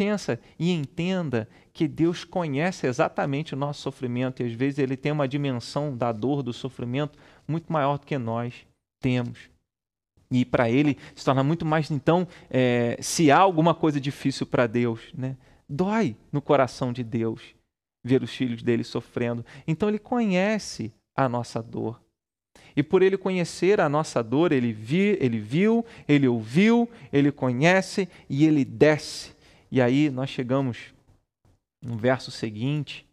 Pensa 0.00 0.40
e 0.58 0.70
entenda 0.70 1.46
que 1.74 1.86
Deus 1.86 2.24
conhece 2.24 2.86
exatamente 2.86 3.52
o 3.52 3.56
nosso 3.56 3.82
sofrimento 3.82 4.42
e 4.42 4.46
às 4.46 4.52
vezes 4.54 4.78
ele 4.78 4.96
tem 4.96 5.12
uma 5.12 5.28
dimensão 5.28 5.94
da 5.94 6.10
dor, 6.10 6.42
do 6.42 6.54
sofrimento 6.54 7.18
muito 7.46 7.70
maior 7.70 7.98
do 7.98 8.06
que 8.06 8.16
nós 8.16 8.66
temos. 8.98 9.50
E 10.30 10.42
para 10.42 10.70
ele 10.70 10.96
se 11.14 11.22
torna 11.22 11.44
muito 11.44 11.66
mais, 11.66 11.90
então, 11.90 12.26
é, 12.48 12.96
se 13.02 13.30
há 13.30 13.36
alguma 13.36 13.74
coisa 13.74 14.00
difícil 14.00 14.46
para 14.46 14.66
Deus, 14.66 15.12
né? 15.12 15.36
dói 15.68 16.16
no 16.32 16.40
coração 16.40 16.94
de 16.94 17.04
Deus 17.04 17.54
ver 18.02 18.22
os 18.22 18.30
filhos 18.30 18.62
dele 18.62 18.84
sofrendo. 18.84 19.44
Então 19.66 19.86
ele 19.86 19.98
conhece 19.98 20.94
a 21.14 21.28
nossa 21.28 21.62
dor. 21.62 22.00
E 22.74 22.82
por 22.82 23.02
ele 23.02 23.18
conhecer 23.18 23.82
a 23.82 23.88
nossa 23.88 24.22
dor, 24.22 24.50
ele, 24.50 24.72
vi, 24.72 25.18
ele 25.20 25.38
viu, 25.38 25.84
ele 26.08 26.26
ouviu, 26.26 26.88
ele 27.12 27.30
conhece 27.30 28.08
e 28.30 28.46
ele 28.46 28.64
desce. 28.64 29.38
E 29.70 29.80
aí 29.80 30.10
nós 30.10 30.30
chegamos 30.30 30.92
no 31.82 31.96
verso 31.96 32.30
seguinte, 32.30 33.06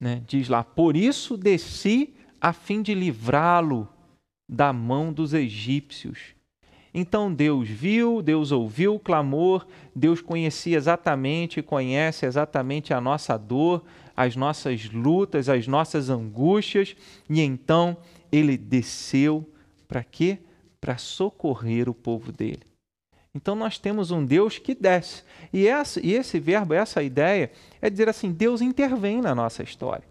né? 0.00 0.22
diz 0.26 0.48
lá: 0.48 0.62
Por 0.62 0.96
isso 0.96 1.36
desci 1.36 2.14
a 2.40 2.52
fim 2.52 2.82
de 2.82 2.94
livrá-lo 2.94 3.88
da 4.48 4.72
mão 4.72 5.12
dos 5.12 5.32
egípcios. 5.32 6.34
Então 6.94 7.32
Deus 7.32 7.68
viu, 7.68 8.20
Deus 8.20 8.52
ouviu 8.52 8.96
o 8.96 9.00
clamor, 9.00 9.66
Deus 9.96 10.20
conhecia 10.20 10.76
exatamente 10.76 11.62
conhece 11.62 12.26
exatamente 12.26 12.92
a 12.92 13.00
nossa 13.00 13.38
dor, 13.38 13.82
as 14.14 14.36
nossas 14.36 14.90
lutas, 14.90 15.48
as 15.48 15.66
nossas 15.66 16.10
angústias, 16.10 16.94
e 17.30 17.40
então 17.40 17.96
ele 18.30 18.58
desceu 18.58 19.48
para 19.88 20.04
quê? 20.04 20.38
Para 20.80 20.98
socorrer 20.98 21.88
o 21.88 21.94
povo 21.94 22.30
dele. 22.30 22.71
Então 23.34 23.54
nós 23.54 23.78
temos 23.78 24.10
um 24.10 24.24
Deus 24.24 24.58
que 24.58 24.74
desce. 24.74 25.22
E, 25.52 25.66
essa, 25.66 26.04
e 26.04 26.12
esse 26.12 26.38
verbo, 26.38 26.74
essa 26.74 27.02
ideia, 27.02 27.50
é 27.80 27.88
dizer 27.88 28.08
assim: 28.08 28.30
Deus 28.30 28.60
intervém 28.60 29.20
na 29.20 29.34
nossa 29.34 29.62
história. 29.62 30.04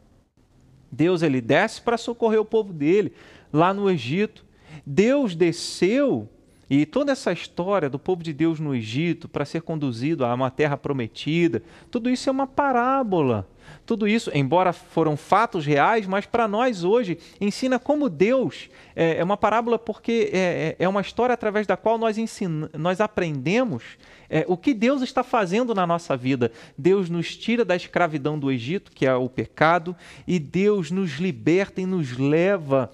Deus 0.92 1.22
ele 1.22 1.40
desce 1.40 1.82
para 1.82 1.98
socorrer 1.98 2.42
o 2.42 2.46
povo 2.46 2.74
dele 2.74 3.14
lá 3.54 3.74
no 3.74 3.90
Egito. 3.90 4.46
Deus 4.86 5.36
desceu 5.36 6.28
e 6.74 6.86
toda 6.86 7.12
essa 7.12 7.34
história 7.34 7.90
do 7.90 8.00
povo 8.00 8.24
de 8.24 8.32
Deus 8.32 8.58
no 8.58 8.74
Egito 8.74 9.28
para 9.28 9.44
ser 9.44 9.62
conduzido 9.62 10.24
a 10.24 10.34
uma 10.34 10.50
terra 10.50 10.78
prometida, 10.78 11.62
tudo 11.92 12.10
isso 12.10 12.30
é 12.30 12.32
uma 12.32 12.48
parábola. 12.48 13.46
Tudo 13.86 14.08
isso, 14.08 14.32
embora 14.34 14.72
foram 14.72 15.18
fatos 15.18 15.66
reais, 15.66 16.08
mas 16.08 16.26
para 16.26 16.48
nós 16.48 16.86
hoje 16.86 17.18
ensina 17.42 17.78
como 17.78 18.08
Deus 18.08 18.70
é, 18.96 19.18
é 19.18 19.24
uma 19.24 19.36
parábola 19.36 19.78
porque 19.78 20.30
é, 20.32 20.76
é, 20.80 20.86
é, 20.86 20.88
uma 20.88 21.02
história 21.02 21.34
através 21.34 21.68
da 21.68 21.76
qual 21.76 21.98
nós, 21.98 22.18
ensina, 22.18 22.70
nós 22.74 23.02
aprendemos 23.02 23.84
é, 24.30 24.46
o 24.48 24.56
que 24.56 24.74
Deus 24.74 25.02
está 25.02 25.24
fazendo 25.24 25.76
na 25.76 25.86
nossa 25.86 26.16
vida. 26.16 26.54
Deus 26.78 27.10
nos 27.10 27.36
tira 27.36 27.66
da 27.66 27.76
escravidão 27.76 28.40
do 28.40 28.50
Egito, 28.50 28.94
que 28.94 29.06
é 29.06 29.14
o 29.14 29.28
pecado, 29.28 29.94
e 30.26 30.40
Deus 30.40 30.90
nos 30.90 31.20
liberta 31.20 31.82
e 31.82 31.86
nos 31.86 32.18
leva 32.18 32.90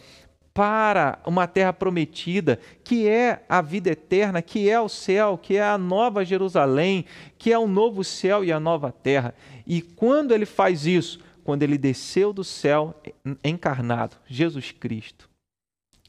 para 0.57 1.19
uma 1.23 1.45
terra 1.45 1.71
prometida, 1.71 2.59
que 2.83 3.07
é 3.07 3.45
a 3.47 3.61
vida 3.61 3.91
eterna, 3.91 4.41
que 4.41 4.67
é 4.67 4.81
o 4.81 4.89
céu, 4.89 5.37
que 5.37 5.55
é 5.55 5.61
a 5.61 5.77
nova 5.77 6.25
Jerusalém, 6.25 7.05
que 7.37 7.53
é 7.53 7.59
o 7.59 7.67
novo 7.67 8.03
céu 8.03 8.43
e 8.43 8.51
a 8.51 8.59
nova 8.59 8.91
terra. 8.91 9.35
E 9.67 9.83
quando 9.83 10.33
ele 10.33 10.47
faz 10.47 10.87
isso? 10.87 11.19
Quando 11.43 11.61
ele 11.61 11.77
desceu 11.77 12.33
do 12.33 12.43
céu 12.43 12.99
encarnado, 13.43 14.15
Jesus 14.25 14.71
Cristo. 14.71 15.29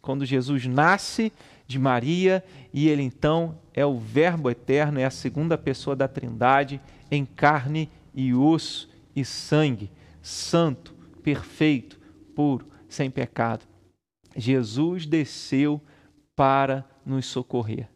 Quando 0.00 0.24
Jesus 0.24 0.64
nasce 0.64 1.30
de 1.66 1.78
Maria 1.78 2.42
e 2.72 2.88
ele 2.88 3.02
então 3.02 3.58
é 3.74 3.84
o 3.84 3.98
Verbo 3.98 4.48
eterno, 4.48 4.98
é 4.98 5.04
a 5.04 5.11
segunda 5.11 5.58
pessoa 5.58 5.94
da 5.94 6.08
Trindade, 6.08 6.80
em 7.11 7.26
carne 7.26 7.90
e 8.14 8.32
osso 8.32 8.88
e 9.14 9.26
sangue, 9.26 9.90
santo, 10.22 10.94
perfeito, 11.22 12.00
puro, 12.34 12.66
sem 12.88 13.11
pecado. 13.11 13.67
Jesus 14.38 15.05
desceu 15.05 15.83
para 16.35 16.85
nos 17.05 17.27
socorrer. 17.27 17.88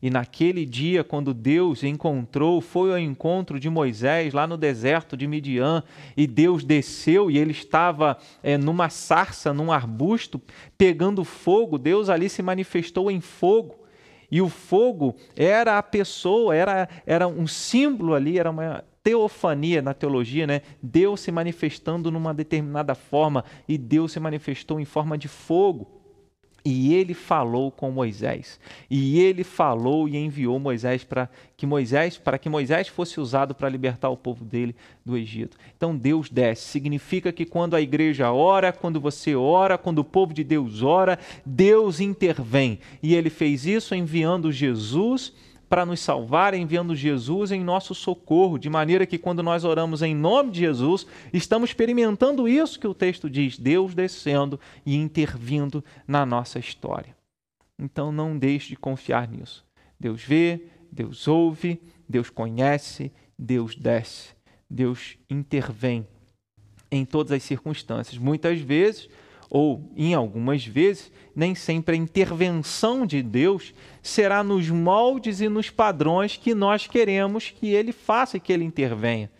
E 0.00 0.10
naquele 0.10 0.64
dia, 0.66 1.04
quando 1.04 1.32
Deus 1.32 1.84
encontrou, 1.84 2.60
foi 2.60 2.90
ao 2.90 2.98
encontro 2.98 3.60
de 3.60 3.70
Moisés 3.70 4.34
lá 4.34 4.48
no 4.48 4.56
deserto 4.56 5.16
de 5.16 5.28
Midian, 5.28 5.84
e 6.16 6.26
Deus 6.26 6.64
desceu 6.64 7.30
e 7.30 7.38
ele 7.38 7.52
estava 7.52 8.18
é, 8.42 8.58
numa 8.58 8.88
sarça, 8.88 9.52
num 9.52 9.70
arbusto, 9.70 10.40
pegando 10.76 11.24
fogo. 11.24 11.78
Deus 11.78 12.08
ali 12.08 12.28
se 12.28 12.42
manifestou 12.42 13.10
em 13.10 13.20
fogo. 13.20 13.76
E 14.28 14.40
o 14.40 14.48
fogo 14.48 15.14
era 15.36 15.78
a 15.78 15.82
pessoa, 15.82 16.54
era, 16.56 16.88
era 17.06 17.28
um 17.28 17.46
símbolo 17.46 18.14
ali, 18.14 18.38
era 18.38 18.50
uma 18.50 18.82
teofania 19.02 19.82
na 19.82 19.92
teologia, 19.94 20.46
né? 20.46 20.62
Deus 20.82 21.20
se 21.20 21.32
manifestando 21.32 22.10
numa 22.10 22.32
determinada 22.32 22.94
forma 22.94 23.44
e 23.68 23.76
Deus 23.76 24.12
se 24.12 24.20
manifestou 24.20 24.78
em 24.78 24.84
forma 24.84 25.18
de 25.18 25.28
fogo. 25.28 26.02
E 26.64 26.94
ele 26.94 27.12
falou 27.12 27.72
com 27.72 27.90
Moisés. 27.90 28.60
E 28.88 29.18
ele 29.18 29.42
falou 29.42 30.08
e 30.08 30.16
enviou 30.16 30.60
Moisés 30.60 31.02
para 31.02 31.28
que 31.56 31.66
Moisés, 31.66 32.16
para 32.16 32.38
que 32.38 32.48
Moisés 32.48 32.86
fosse 32.86 33.20
usado 33.20 33.52
para 33.52 33.68
libertar 33.68 34.10
o 34.10 34.16
povo 34.16 34.44
dele 34.44 34.76
do 35.04 35.16
Egito. 35.16 35.56
Então 35.76 35.96
Deus 35.96 36.30
desce. 36.30 36.68
Significa 36.68 37.32
que 37.32 37.44
quando 37.44 37.74
a 37.74 37.80
igreja 37.80 38.30
ora, 38.30 38.72
quando 38.72 39.00
você 39.00 39.34
ora, 39.34 39.76
quando 39.76 39.98
o 39.98 40.04
povo 40.04 40.32
de 40.32 40.44
Deus 40.44 40.82
ora, 40.82 41.18
Deus 41.44 41.98
intervém. 41.98 42.78
E 43.02 43.16
ele 43.16 43.28
fez 43.28 43.66
isso 43.66 43.92
enviando 43.92 44.52
Jesus 44.52 45.32
para 45.72 45.86
nos 45.86 46.00
salvar, 46.00 46.52
enviando 46.52 46.94
Jesus 46.94 47.50
em 47.50 47.64
nosso 47.64 47.94
socorro, 47.94 48.58
de 48.58 48.68
maneira 48.68 49.06
que 49.06 49.16
quando 49.16 49.42
nós 49.42 49.64
oramos 49.64 50.02
em 50.02 50.14
nome 50.14 50.50
de 50.50 50.60
Jesus, 50.60 51.06
estamos 51.32 51.70
experimentando 51.70 52.46
isso 52.46 52.78
que 52.78 52.86
o 52.86 52.92
texto 52.92 53.30
diz: 53.30 53.58
Deus 53.58 53.94
descendo 53.94 54.60
e 54.84 54.94
intervindo 54.94 55.82
na 56.06 56.26
nossa 56.26 56.58
história. 56.58 57.16
Então 57.78 58.12
não 58.12 58.36
deixe 58.36 58.68
de 58.68 58.76
confiar 58.76 59.26
nisso. 59.26 59.64
Deus 59.98 60.22
vê, 60.22 60.60
Deus 60.92 61.26
ouve, 61.26 61.80
Deus 62.06 62.28
conhece, 62.28 63.10
Deus 63.38 63.74
desce, 63.74 64.34
Deus 64.68 65.16
intervém 65.30 66.06
em 66.90 67.06
todas 67.06 67.32
as 67.32 67.42
circunstâncias. 67.44 68.18
Muitas 68.18 68.60
vezes 68.60 69.08
ou 69.54 69.92
em 69.94 70.14
algumas 70.14 70.64
vezes, 70.64 71.12
nem 71.36 71.54
sempre 71.54 71.94
a 71.94 71.98
intervenção 71.98 73.04
de 73.04 73.22
Deus 73.22 73.74
será 74.00 74.42
nos 74.42 74.70
moldes 74.70 75.42
e 75.42 75.48
nos 75.50 75.68
padrões 75.68 76.38
que 76.38 76.54
nós 76.54 76.86
queremos 76.86 77.50
que 77.50 77.68
ele 77.68 77.92
faça 77.92 78.38
e 78.38 78.40
que 78.40 78.50
ele 78.50 78.64
intervenha. 78.64 79.30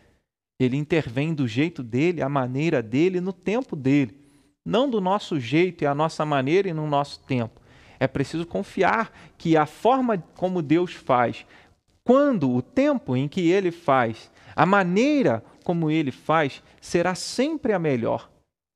Ele 0.60 0.76
intervém 0.76 1.32
do 1.32 1.48
jeito 1.48 1.82
dele, 1.82 2.20
a 2.20 2.28
maneira 2.28 2.82
dele, 2.82 3.22
no 3.22 3.32
tempo 3.32 3.74
dele, 3.74 4.14
não 4.62 4.86
do 4.86 5.00
nosso 5.00 5.40
jeito 5.40 5.82
e 5.82 5.86
a 5.86 5.94
nossa 5.94 6.26
maneira 6.26 6.68
e 6.68 6.74
no 6.74 6.86
nosso 6.86 7.20
tempo. 7.20 7.58
É 7.98 8.06
preciso 8.06 8.46
confiar 8.46 9.10
que 9.38 9.56
a 9.56 9.64
forma 9.64 10.18
como 10.36 10.60
Deus 10.60 10.92
faz, 10.92 11.46
quando 12.04 12.50
o 12.50 12.60
tempo 12.60 13.16
em 13.16 13.26
que 13.26 13.50
ele 13.50 13.70
faz, 13.70 14.30
a 14.54 14.66
maneira 14.66 15.42
como 15.64 15.90
ele 15.90 16.10
faz, 16.10 16.62
será 16.82 17.14
sempre 17.14 17.72
a 17.72 17.78
melhor 17.78 18.30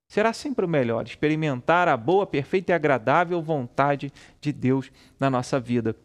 será 0.07 0.33
sempre 0.33 0.65
o 0.65 0.69
melhor, 0.69 1.05
experimentar 1.05 1.87
a 1.87 1.97
boa, 1.97 2.25
perfeita 2.25 2.71
e 2.71 2.75
agradável 2.75 3.41
vontade 3.41 4.11
de 4.39 4.51
Deus 4.51 4.91
na 5.19 5.29
nossa 5.29 5.59
vida. 5.59 5.95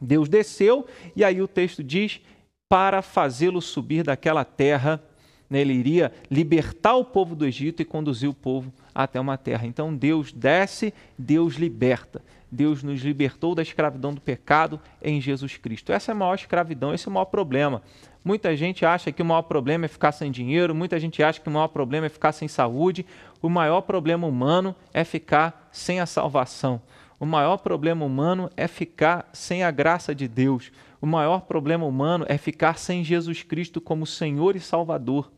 Deus 0.00 0.28
desceu, 0.28 0.86
e 1.14 1.24
aí 1.24 1.40
o 1.40 1.48
texto 1.48 1.82
diz: 1.82 2.20
para 2.68 3.02
fazê-lo 3.02 3.60
subir 3.60 4.04
daquela 4.04 4.44
terra, 4.44 5.02
né, 5.48 5.60
ele 5.60 5.74
iria 5.74 6.12
libertar 6.30 6.94
o 6.94 7.04
povo 7.04 7.36
do 7.36 7.44
Egito 7.44 7.82
e 7.82 7.84
conduzir 7.84 8.28
o 8.28 8.34
povo 8.34 8.72
até 8.94 9.20
uma 9.20 9.36
terra. 9.36 9.66
Então 9.66 9.94
Deus 9.94 10.32
desce, 10.32 10.94
Deus 11.18 11.56
liberta. 11.56 12.22
Deus 12.50 12.82
nos 12.82 13.00
libertou 13.00 13.54
da 13.54 13.62
escravidão 13.62 14.12
do 14.12 14.20
pecado 14.20 14.78
em 15.00 15.20
Jesus 15.20 15.56
Cristo. 15.56 15.90
Essa 15.90 16.10
é 16.10 16.14
a 16.14 16.16
maior 16.16 16.34
escravidão, 16.34 16.92
esse 16.92 17.08
é 17.08 17.10
o 17.10 17.12
maior 17.12 17.24
problema. 17.26 17.82
Muita 18.24 18.56
gente 18.56 18.86
acha 18.86 19.10
que 19.10 19.20
o 19.20 19.24
maior 19.24 19.42
problema 19.42 19.84
é 19.84 19.88
ficar 19.88 20.12
sem 20.12 20.30
dinheiro, 20.30 20.74
muita 20.74 20.98
gente 21.00 21.22
acha 21.22 21.40
que 21.40 21.48
o 21.48 21.52
maior 21.52 21.68
problema 21.68 22.06
é 22.06 22.08
ficar 22.08 22.32
sem 22.32 22.46
saúde. 22.46 23.04
O 23.40 23.48
maior 23.48 23.80
problema 23.80 24.26
humano 24.26 24.74
é 24.94 25.02
ficar 25.02 25.68
sem 25.72 25.98
a 25.98 26.06
salvação. 26.06 26.80
O 27.18 27.26
maior 27.26 27.58
problema 27.58 28.04
humano 28.04 28.50
é 28.56 28.68
ficar 28.68 29.28
sem 29.32 29.64
a 29.64 29.70
graça 29.70 30.14
de 30.14 30.28
Deus. 30.28 30.70
O 31.00 31.06
maior 31.06 31.42
problema 31.42 31.84
humano 31.84 32.24
é 32.28 32.38
ficar 32.38 32.78
sem 32.78 33.02
Jesus 33.02 33.42
Cristo 33.42 33.80
como 33.80 34.06
Senhor 34.06 34.54
e 34.54 34.60
Salvador 34.60 35.30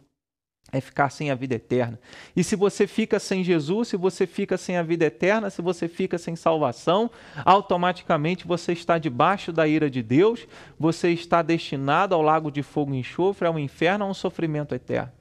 é 0.73 0.81
ficar 0.81 1.11
sem 1.11 1.31
a 1.31 1.35
vida 1.35 1.55
eterna. 1.55 1.99
E 2.35 2.43
se 2.43 2.57
você 2.57 2.87
fica 2.87 3.21
sem 3.21 3.45
Jesus, 3.45 3.89
se 3.89 3.97
você 3.97 4.27
fica 4.27 4.57
sem 4.57 4.77
a 4.77 4.83
vida 4.83 5.05
eterna, 5.05 5.49
se 5.49 5.63
você 5.63 5.87
fica 5.87 6.19
sem 6.19 6.35
salvação, 6.35 7.11
automaticamente 7.45 8.47
você 8.47 8.73
está 8.73 8.99
debaixo 8.99 9.53
da 9.53 9.69
ira 9.69 9.89
de 9.89 10.03
Deus, 10.03 10.47
você 10.79 11.11
está 11.11 11.43
destinado 11.43 12.15
ao 12.15 12.23
lago 12.23 12.51
de 12.51 12.63
fogo 12.63 12.93
e 12.93 12.99
enxofre, 12.99 13.47
ao 13.47 13.59
inferno, 13.59 14.05
a 14.05 14.09
um 14.09 14.15
sofrimento 14.15 14.75
eterno. 14.75 15.13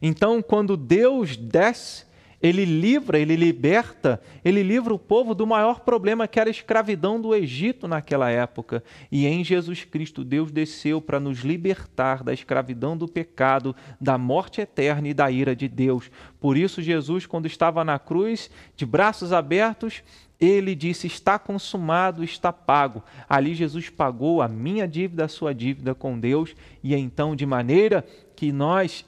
Então, 0.00 0.42
quando 0.42 0.76
Deus 0.76 1.36
desce 1.36 2.06
ele 2.44 2.66
livra, 2.66 3.18
ele 3.18 3.36
liberta, 3.36 4.20
ele 4.44 4.62
livra 4.62 4.92
o 4.92 4.98
povo 4.98 5.34
do 5.34 5.46
maior 5.46 5.80
problema 5.80 6.28
que 6.28 6.38
era 6.38 6.50
a 6.50 6.52
escravidão 6.52 7.18
do 7.18 7.34
Egito 7.34 7.88
naquela 7.88 8.30
época. 8.30 8.84
E 9.10 9.26
em 9.26 9.42
Jesus 9.42 9.82
Cristo, 9.84 10.22
Deus 10.22 10.52
desceu 10.52 11.00
para 11.00 11.18
nos 11.18 11.38
libertar 11.38 12.22
da 12.22 12.34
escravidão 12.34 12.98
do 12.98 13.08
pecado, 13.08 13.74
da 13.98 14.18
morte 14.18 14.60
eterna 14.60 15.08
e 15.08 15.14
da 15.14 15.30
ira 15.30 15.56
de 15.56 15.66
Deus. 15.68 16.10
Por 16.38 16.58
isso, 16.58 16.82
Jesus, 16.82 17.24
quando 17.24 17.46
estava 17.46 17.82
na 17.82 17.98
cruz, 17.98 18.50
de 18.76 18.84
braços 18.84 19.32
abertos, 19.32 20.02
ele 20.38 20.74
disse: 20.74 21.06
Está 21.06 21.38
consumado, 21.38 22.22
está 22.22 22.52
pago. 22.52 23.02
Ali 23.26 23.54
Jesus 23.54 23.88
pagou 23.88 24.42
a 24.42 24.48
minha 24.48 24.86
dívida, 24.86 25.24
a 25.24 25.28
sua 25.28 25.54
dívida 25.54 25.94
com 25.94 26.20
Deus, 26.20 26.54
e 26.82 26.94
então, 26.94 27.34
de 27.34 27.46
maneira 27.46 28.04
que 28.36 28.52
nós, 28.52 29.02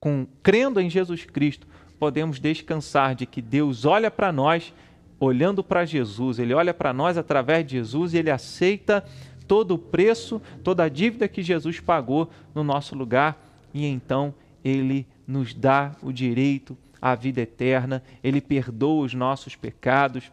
com, 0.00 0.26
crendo 0.42 0.80
em 0.80 0.90
Jesus 0.90 1.24
Cristo, 1.24 1.69
podemos 2.00 2.40
descansar 2.40 3.14
de 3.14 3.26
que 3.26 3.42
Deus 3.42 3.84
olha 3.84 4.10
para 4.10 4.32
nós, 4.32 4.72
olhando 5.20 5.62
para 5.62 5.84
Jesus, 5.84 6.38
Ele 6.38 6.54
olha 6.54 6.72
para 6.72 6.94
nós 6.94 7.18
através 7.18 7.66
de 7.66 7.72
Jesus 7.72 8.14
e 8.14 8.16
Ele 8.16 8.30
aceita 8.30 9.04
todo 9.46 9.74
o 9.74 9.78
preço, 9.78 10.40
toda 10.64 10.84
a 10.84 10.88
dívida 10.88 11.28
que 11.28 11.42
Jesus 11.42 11.78
pagou 11.78 12.30
no 12.54 12.64
nosso 12.64 12.96
lugar. 12.96 13.38
E 13.74 13.84
então 13.84 14.34
Ele 14.64 15.06
nos 15.26 15.52
dá 15.52 15.94
o 16.02 16.10
direito 16.10 16.76
à 17.02 17.14
vida 17.14 17.42
eterna, 17.42 18.02
Ele 18.24 18.40
perdoa 18.40 19.04
os 19.04 19.12
nossos 19.12 19.54
pecados, 19.54 20.32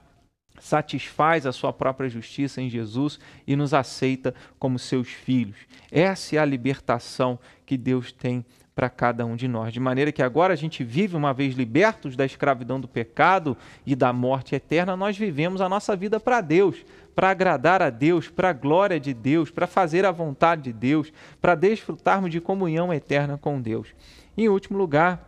satisfaz 0.59 1.45
a 1.45 1.51
sua 1.51 1.73
própria 1.73 2.09
justiça 2.09 2.61
em 2.61 2.69
Jesus 2.69 3.19
e 3.45 3.57
nos 3.57 3.73
aceita 3.73 4.33
como 4.57 4.79
seus 4.79 5.09
filhos. 5.09 5.57
Essa 5.91 6.37
é 6.37 6.39
a 6.39 6.45
libertação 6.45 7.37
que 7.65 7.75
Deus 7.75 8.13
tem 8.13 8.45
para 8.77 8.91
cada 8.91 9.25
um 9.25 9.35
de 9.35 9.47
nós. 9.47 9.73
De 9.73 9.79
maneira 9.79 10.11
que 10.11 10.21
agora 10.21 10.53
a 10.53 10.55
gente 10.55 10.83
vive, 10.83 11.15
uma 11.15 11.33
vez 11.33 11.55
libertos 11.55 12.15
da 12.15 12.23
escravidão 12.23 12.79
do 12.79 12.87
pecado 12.87 13.57
e 13.83 13.95
da 13.95 14.13
morte 14.13 14.53
eterna, 14.53 14.95
nós 14.95 15.17
vivemos 15.17 15.61
a 15.61 15.67
nossa 15.67 15.95
vida 15.95 16.19
para 16.19 16.41
Deus, 16.41 16.85
para 17.15 17.31
agradar 17.31 17.81
a 17.81 17.89
Deus, 17.89 18.29
para 18.29 18.51
a 18.51 18.53
glória 18.53 18.99
de 18.99 19.15
Deus, 19.15 19.49
para 19.49 19.65
fazer 19.65 20.05
a 20.05 20.11
vontade 20.11 20.61
de 20.61 20.73
Deus, 20.73 21.11
para 21.41 21.55
desfrutarmos 21.55 22.29
de 22.29 22.39
comunhão 22.39 22.93
eterna 22.93 23.35
com 23.35 23.59
Deus. 23.59 23.87
Em 24.37 24.47
último 24.47 24.77
lugar, 24.77 25.27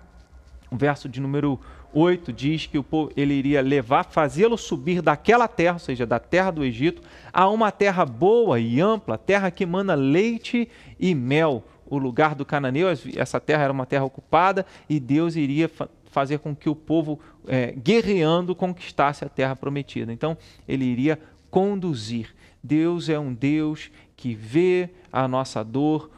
o 0.69 0.77
verso 0.77 1.09
de 1.09 1.19
número 1.19 1.59
8 1.91 2.31
diz 2.31 2.67
que 2.67 2.77
o 2.77 2.83
povo, 2.83 3.11
ele 3.17 3.33
iria 3.33 3.61
levar, 3.61 4.05
fazê-lo 4.05 4.59
subir 4.59 5.01
daquela 5.01 5.47
terra, 5.47 5.73
ou 5.73 5.79
seja, 5.79 6.05
da 6.05 6.19
terra 6.19 6.51
do 6.51 6.63
Egito, 6.63 7.01
a 7.33 7.49
uma 7.49 7.71
terra 7.71 8.05
boa 8.05 8.59
e 8.59 8.79
ampla, 8.79 9.17
terra 9.17 9.49
que 9.49 9.65
mana 9.65 9.95
leite 9.95 10.69
e 10.99 11.15
mel, 11.15 11.63
o 11.89 11.97
lugar 11.97 12.35
do 12.35 12.45
cananeu, 12.45 12.87
essa 13.15 13.39
terra 13.39 13.63
era 13.63 13.73
uma 13.73 13.85
terra 13.85 14.05
ocupada, 14.05 14.65
e 14.87 14.99
Deus 14.99 15.35
iria 15.35 15.67
fa 15.67 15.89
fazer 16.11 16.39
com 16.39 16.55
que 16.55 16.67
o 16.67 16.75
povo, 16.75 17.19
é, 17.47 17.71
guerreando, 17.71 18.55
conquistasse 18.55 19.23
a 19.23 19.29
terra 19.29 19.55
prometida. 19.55 20.11
Então, 20.11 20.35
ele 20.67 20.83
iria 20.83 21.19
conduzir. 21.51 22.33
Deus 22.63 23.09
é 23.09 23.19
um 23.19 23.31
Deus 23.31 23.91
que 24.17 24.33
vê 24.33 24.89
a 25.13 25.27
nossa 25.27 25.63
dor, 25.63 26.09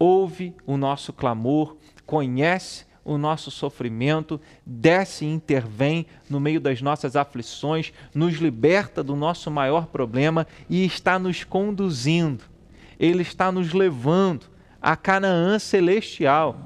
ouve 0.00 0.52
o 0.66 0.76
nosso 0.76 1.12
clamor, 1.12 1.76
conhece 2.04 2.86
o 3.04 3.16
nosso 3.16 3.52
sofrimento, 3.52 4.40
desce 4.66 5.24
e 5.24 5.32
intervém 5.32 6.06
no 6.28 6.40
meio 6.40 6.60
das 6.60 6.82
nossas 6.82 7.14
aflições, 7.14 7.92
nos 8.12 8.34
liberta 8.34 9.00
do 9.02 9.14
nosso 9.14 9.48
maior 9.48 9.86
problema 9.86 10.44
e 10.68 10.84
está 10.84 11.20
nos 11.20 11.44
conduzindo. 11.44 12.42
Ele 12.98 13.22
está 13.22 13.52
nos 13.52 13.72
levando 13.72 14.55
a 14.80 14.96
Canaã 14.96 15.58
celestial. 15.58 16.56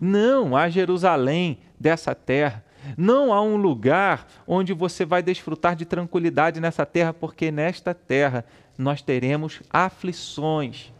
Não 0.00 0.56
a 0.56 0.68
Jerusalém 0.68 1.58
dessa 1.78 2.14
terra. 2.14 2.64
Não 2.96 3.32
há 3.32 3.40
um 3.40 3.56
lugar 3.56 4.26
onde 4.46 4.72
você 4.72 5.04
vai 5.04 5.22
desfrutar 5.22 5.74
de 5.74 5.84
tranquilidade 5.84 6.60
nessa 6.60 6.84
terra, 6.84 7.14
porque 7.14 7.50
nesta 7.50 7.94
terra 7.94 8.44
nós 8.76 9.00
teremos 9.00 9.62
aflições. 9.70 10.92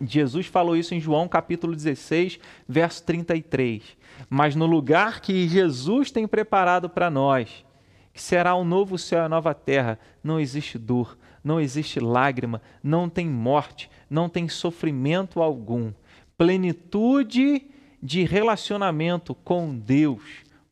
Jesus 0.00 0.46
falou 0.46 0.76
isso 0.76 0.94
em 0.94 1.00
João 1.00 1.28
capítulo 1.28 1.74
16, 1.74 2.38
verso 2.68 3.02
33. 3.04 3.82
Mas 4.28 4.54
no 4.54 4.66
lugar 4.66 5.20
que 5.20 5.48
Jesus 5.48 6.10
tem 6.10 6.26
preparado 6.26 6.88
para 6.88 7.10
nós, 7.10 7.64
que 8.12 8.20
será 8.20 8.54
o 8.54 8.62
um 8.62 8.64
novo 8.64 8.98
céu 8.98 9.20
e 9.20 9.24
a 9.26 9.28
nova 9.28 9.54
terra, 9.54 9.98
não 10.22 10.40
existe 10.40 10.78
dor, 10.78 11.16
não 11.42 11.60
existe 11.60 12.00
lágrima, 12.00 12.60
não 12.82 13.08
tem 13.08 13.28
morte, 13.28 13.90
não 14.08 14.28
tem 14.28 14.48
sofrimento 14.48 15.42
algum. 15.42 15.92
Plenitude 16.36 17.62
de 18.02 18.24
relacionamento 18.24 19.34
com 19.34 19.76
Deus, 19.76 20.22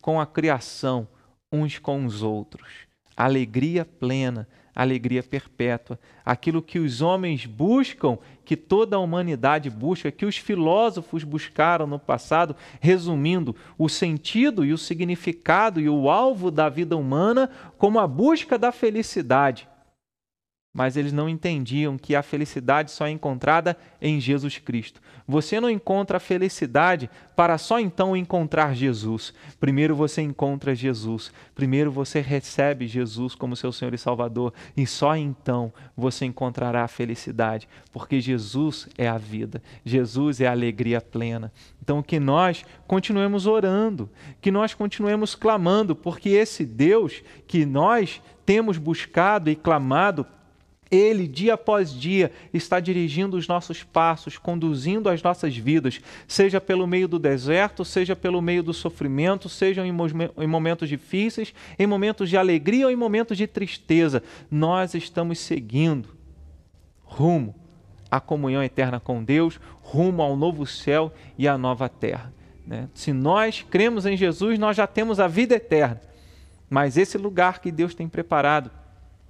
com 0.01 0.19
a 0.19 0.25
criação, 0.25 1.07
uns 1.51 1.77
com 1.77 2.05
os 2.05 2.21
outros. 2.21 2.67
Alegria 3.17 3.85
plena, 3.85 4.47
alegria 4.75 5.23
perpétua. 5.23 5.99
Aquilo 6.23 6.61
que 6.61 6.79
os 6.79 7.01
homens 7.01 7.45
buscam, 7.45 8.17
que 8.43 8.55
toda 8.55 8.95
a 8.95 8.99
humanidade 8.99 9.69
busca, 9.69 10.11
que 10.11 10.25
os 10.25 10.37
filósofos 10.37 11.23
buscaram 11.23 11.87
no 11.87 11.97
passado, 11.97 12.55
resumindo, 12.79 13.55
o 13.77 13.89
sentido 13.89 14.63
e 14.63 14.73
o 14.73 14.77
significado 14.77 15.79
e 15.79 15.89
o 15.89 16.09
alvo 16.09 16.51
da 16.51 16.69
vida 16.69 16.95
humana 16.95 17.49
como 17.77 17.99
a 17.99 18.07
busca 18.07 18.57
da 18.57 18.71
felicidade 18.71 19.67
mas 20.75 20.97
eles 20.97 21.13
não 21.13 21.29
entendiam 21.29 21.97
que 21.97 22.17
a 22.17 22.21
felicidade 22.21 22.91
só 22.91 23.07
é 23.07 23.09
encontrada 23.09 23.77
em 24.01 24.19
Jesus 24.19 24.57
Cristo. 24.57 25.01
Você 25.25 25.57
não 25.57 25.69
encontra 25.69 26.17
a 26.17 26.19
felicidade 26.19 27.09
para 27.33 27.57
só 27.57 27.79
então 27.79 28.15
encontrar 28.15 28.75
Jesus. 28.75 29.33
Primeiro 29.57 29.95
você 29.95 30.21
encontra 30.21 30.75
Jesus, 30.75 31.31
primeiro 31.55 31.89
você 31.89 32.19
recebe 32.19 32.87
Jesus 32.87 33.35
como 33.35 33.55
seu 33.55 33.71
Senhor 33.71 33.93
e 33.93 33.97
Salvador, 33.97 34.53
e 34.75 34.85
só 34.85 35.15
então 35.15 35.71
você 35.95 36.25
encontrará 36.25 36.83
a 36.83 36.89
felicidade, 36.89 37.69
porque 37.93 38.19
Jesus 38.19 38.89
é 38.97 39.07
a 39.07 39.17
vida, 39.17 39.63
Jesus 39.85 40.41
é 40.41 40.47
a 40.47 40.51
alegria 40.51 40.99
plena. 40.99 41.53
Então, 41.81 42.03
que 42.03 42.19
nós 42.19 42.65
continuemos 42.85 43.47
orando, 43.47 44.09
que 44.41 44.51
nós 44.51 44.73
continuemos 44.73 45.35
clamando, 45.35 45.95
porque 45.95 46.29
esse 46.29 46.65
Deus 46.65 47.23
que 47.47 47.65
nós 47.65 48.21
temos 48.45 48.77
buscado 48.77 49.49
e 49.49 49.55
clamado 49.55 50.25
ele, 50.89 51.27
dia 51.27 51.55
após 51.55 51.91
dia, 51.91 52.31
está 52.53 52.79
dirigindo 52.79 53.37
os 53.37 53.47
nossos 53.47 53.83
passos, 53.83 54.37
conduzindo 54.37 55.09
as 55.09 55.21
nossas 55.21 55.55
vidas, 55.55 55.99
seja 56.27 56.61
pelo 56.61 56.85
meio 56.85 57.07
do 57.07 57.17
deserto, 57.17 57.83
seja 57.83 58.15
pelo 58.15 58.41
meio 58.41 58.61
do 58.61 58.73
sofrimento, 58.73 59.49
seja 59.49 59.83
em 59.85 60.47
momentos 60.47 60.87
difíceis, 60.87 61.53
em 61.77 61.87
momentos 61.87 62.29
de 62.29 62.37
alegria 62.37 62.85
ou 62.85 62.91
em 62.91 62.95
momentos 62.95 63.37
de 63.37 63.47
tristeza. 63.47 64.21
Nós 64.49 64.93
estamos 64.93 65.39
seguindo 65.39 66.15
rumo 67.03 67.55
à 68.09 68.19
comunhão 68.19 68.63
eterna 68.63 68.99
com 68.99 69.23
Deus, 69.23 69.59
rumo 69.81 70.21
ao 70.21 70.35
novo 70.35 70.65
céu 70.65 71.11
e 71.37 71.47
à 71.47 71.57
nova 71.57 71.89
terra. 71.89 72.31
Né? 72.65 72.89
Se 72.93 73.11
nós 73.11 73.65
cremos 73.69 74.05
em 74.05 74.15
Jesus, 74.15 74.59
nós 74.59 74.77
já 74.77 74.85
temos 74.87 75.19
a 75.19 75.27
vida 75.27 75.55
eterna. 75.55 76.01
Mas 76.69 76.97
esse 76.97 77.17
lugar 77.17 77.59
que 77.59 77.71
Deus 77.71 77.93
tem 77.93 78.07
preparado 78.07 78.71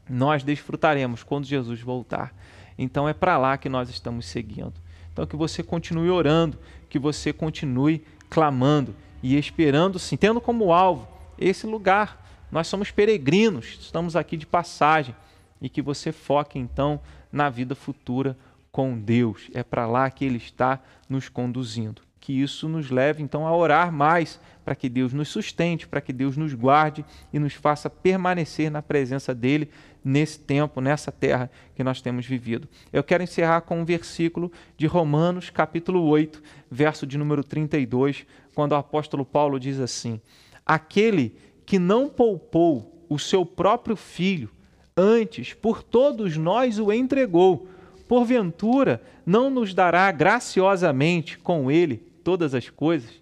nós 0.10 0.44
desfrutaremos 0.44 1.24
quando 1.24 1.46
Jesus 1.46 1.82
voltar. 1.82 2.34
Então 2.78 3.08
é 3.08 3.14
para 3.14 3.38
lá 3.38 3.58
que 3.58 3.70
nós 3.70 3.90
estamos 3.90 4.26
seguindo. 4.26 4.74
Então 5.12 5.26
que 5.26 5.36
você 5.36 5.64
continue 5.64 6.10
orando, 6.10 6.58
que 6.90 7.00
você 7.00 7.32
continue 7.32 8.04
clamando 8.30 8.96
e 9.24 9.38
esperando, 9.38 9.98
sim, 9.98 10.18
tendo 10.18 10.42
como 10.42 10.74
alvo 10.74 11.08
esse 11.38 11.66
lugar. 11.66 12.24
Nós 12.52 12.68
somos 12.68 12.92
peregrinos, 12.92 13.78
estamos 13.80 14.16
aqui 14.16 14.38
de 14.38 14.46
passagem 14.46 15.16
e 15.62 15.70
que 15.70 15.82
você 15.82 16.12
foque 16.12 16.60
então 16.60 17.00
na 17.32 17.50
vida 17.50 17.76
futura 17.76 18.38
com 18.72 18.98
Deus. 18.98 19.50
É 19.54 19.64
para 19.64 19.88
lá 19.88 20.10
que 20.10 20.26
Ele 20.26 20.38
está 20.38 20.80
nos 21.10 21.30
conduzindo. 21.30 22.02
Que 22.26 22.42
isso 22.42 22.68
nos 22.68 22.90
leve 22.90 23.22
então 23.22 23.46
a 23.46 23.56
orar 23.56 23.92
mais 23.92 24.40
para 24.64 24.74
que 24.74 24.90
Deus 24.90 25.14
nos 25.14 25.28
sustente, 25.28 25.88
para 25.88 26.02
que 26.02 26.12
Deus 26.12 26.36
nos 26.36 26.56
guarde 26.56 27.06
e 27.32 27.38
nos 27.38 27.54
faça 27.54 27.88
permanecer 27.88 28.72
na 28.72 28.82
presença 28.82 29.32
dEle 29.32 29.70
nesse 30.04 30.40
tempo, 30.40 30.82
nessa 30.82 31.12
terra 31.12 31.52
que 31.76 31.84
nós 31.84 32.02
temos 32.02 32.26
vivido. 32.26 32.68
Eu 32.92 33.04
quero 33.04 33.22
encerrar 33.22 33.62
com 33.62 33.80
um 33.80 33.86
versículo 33.86 34.52
de 34.76 34.88
Romanos, 34.88 35.52
capítulo 35.52 36.02
8, 36.02 36.42
verso 36.72 37.06
de 37.06 37.16
número 37.16 37.44
32, 37.44 38.26
quando 38.56 38.72
o 38.72 38.76
apóstolo 38.76 39.24
Paulo 39.24 39.60
diz 39.60 39.80
assim: 39.80 40.20
Aquele 40.66 41.38
que 41.64 41.78
não 41.78 42.10
poupou 42.10 43.06
o 43.08 43.20
seu 43.20 43.46
próprio 43.46 43.96
filho, 43.96 44.50
antes 44.98 45.54
por 45.54 45.84
todos 45.84 46.38
nós 46.38 46.80
o 46.80 46.92
entregou, 46.92 47.70
porventura 48.08 49.00
não 49.24 49.52
nos 49.52 49.76
dará 49.76 50.12
graciosamente 50.12 51.38
com 51.38 51.70
ele 51.70 52.15
todas 52.26 52.56
as 52.56 52.72
coisas? 52.72 53.22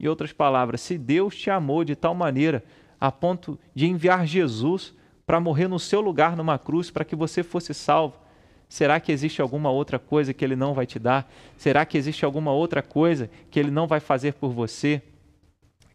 Em 0.00 0.08
outras 0.08 0.32
palavras, 0.32 0.80
se 0.80 0.96
Deus 0.96 1.36
te 1.36 1.50
amou 1.50 1.84
de 1.84 1.94
tal 1.94 2.14
maneira 2.14 2.64
a 2.98 3.12
ponto 3.12 3.58
de 3.74 3.86
enviar 3.86 4.26
Jesus 4.26 4.94
para 5.26 5.38
morrer 5.38 5.68
no 5.68 5.78
seu 5.78 6.00
lugar 6.00 6.34
numa 6.34 6.58
cruz 6.58 6.90
para 6.90 7.04
que 7.04 7.14
você 7.14 7.42
fosse 7.42 7.74
salvo? 7.74 8.16
Será 8.66 8.98
que 8.98 9.12
existe 9.12 9.42
alguma 9.42 9.70
outra 9.70 9.98
coisa 9.98 10.32
que 10.32 10.42
ele 10.42 10.56
não 10.56 10.72
vai 10.72 10.86
te 10.86 10.98
dar? 10.98 11.30
Será 11.54 11.84
que 11.84 11.98
existe 11.98 12.24
alguma 12.24 12.50
outra 12.50 12.80
coisa 12.80 13.28
que 13.50 13.60
ele 13.60 13.70
não 13.70 13.86
vai 13.86 14.00
fazer 14.00 14.32
por 14.32 14.52
você? 14.52 15.02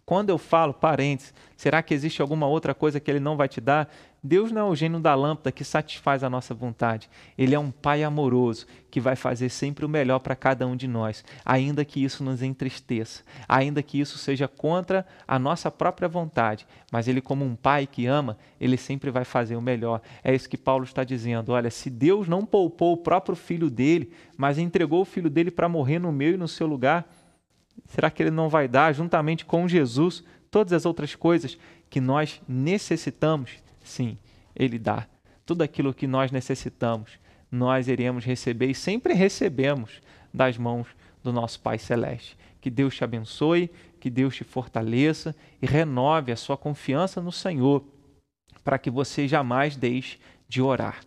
Quando 0.08 0.30
eu 0.30 0.38
falo 0.38 0.72
parentes, 0.72 1.34
será 1.58 1.82
que 1.82 1.92
existe 1.92 2.22
alguma 2.22 2.46
outra 2.46 2.76
coisa 2.76 3.00
que 3.00 3.10
ele 3.10 3.20
não 3.20 3.36
vai 3.36 3.48
te 3.48 3.60
dar? 3.60 3.90
Deus 4.24 4.52
não 4.52 4.62
é 4.62 4.70
o 4.70 4.76
gênio 4.76 5.00
da 5.00 5.16
lâmpada 5.16 5.52
que 5.52 5.64
satisfaz 5.64 6.24
a 6.24 6.30
nossa 6.30 6.54
vontade. 6.54 7.10
Ele 7.36 7.56
é 7.56 7.60
um 7.60 7.72
pai 7.72 8.04
amoroso 8.04 8.68
que 8.92 9.00
vai 9.00 9.16
fazer 9.16 9.50
sempre 9.50 9.84
o 9.84 9.90
melhor 9.90 10.20
para 10.20 10.36
cada 10.36 10.68
um 10.68 10.76
de 10.76 10.88
nós, 10.88 11.26
ainda 11.44 11.84
que 11.84 12.04
isso 12.04 12.24
nos 12.24 12.44
entristeça, 12.44 13.24
ainda 13.50 13.82
que 13.82 14.00
isso 14.00 14.20
seja 14.20 14.48
contra 14.48 15.08
a 15.28 15.40
nossa 15.40 15.72
própria 15.72 16.08
vontade. 16.08 16.68
Mas 16.92 17.08
ele, 17.08 17.20
como 17.20 17.44
um 17.44 17.56
pai 17.56 17.88
que 17.88 18.06
ama, 18.06 18.38
ele 18.62 18.78
sempre 18.78 19.10
vai 19.10 19.26
fazer 19.26 19.56
o 19.56 19.62
melhor. 19.62 20.02
É 20.24 20.36
isso 20.36 20.48
que 20.48 20.58
Paulo 20.58 20.84
está 20.84 21.04
dizendo. 21.04 21.52
Olha, 21.52 21.72
se 21.72 21.90
Deus 21.90 22.28
não 22.28 22.46
poupou 22.46 22.94
o 22.94 22.98
próprio 22.98 23.36
filho 23.36 23.72
dele, 23.72 24.12
mas 24.38 24.60
entregou 24.60 25.02
o 25.02 25.06
filho 25.06 25.32
dele 25.32 25.50
para 25.50 25.68
morrer 25.68 25.98
no 25.98 26.12
meu 26.12 26.34
e 26.34 26.38
no 26.38 26.48
seu 26.48 26.68
lugar, 26.68 27.08
será 27.88 28.10
que 28.10 28.24
ele 28.24 28.32
não 28.32 28.50
vai 28.50 28.68
dar, 28.68 28.94
juntamente 28.94 29.46
com 29.46 29.68
Jesus, 29.68 30.24
todas 30.50 30.74
as 30.74 30.86
outras 30.86 31.16
coisas 31.16 31.58
que 31.90 32.00
nós 32.00 32.42
necessitamos? 32.48 33.52
Sim, 33.84 34.18
Ele 34.56 34.80
dá. 34.80 35.08
Tudo 35.46 35.62
aquilo 35.62 35.94
que 35.94 36.08
nós 36.08 36.32
necessitamos, 36.32 37.20
nós 37.52 37.88
iremos 37.88 38.26
receber 38.26 38.68
e 38.68 38.76
sempre 38.76 39.14
recebemos 39.14 40.02
das 40.34 40.58
mãos 40.58 40.88
do 41.24 41.32
nosso 41.32 41.60
Pai 41.60 41.78
Celeste. 41.78 42.38
Que 42.60 42.70
Deus 42.70 42.96
te 42.96 43.04
abençoe, 43.04 43.70
que 44.00 44.10
Deus 44.10 44.36
te 44.36 44.44
fortaleça 44.44 45.36
e 45.62 45.66
renove 45.66 46.32
a 46.32 46.36
sua 46.36 46.58
confiança 46.58 47.22
no 47.22 47.32
Senhor, 47.32 47.86
para 48.64 48.80
que 48.80 48.90
você 48.90 49.28
jamais 49.28 49.76
deixe 49.76 50.18
de 50.48 50.62
orar. 50.62 51.02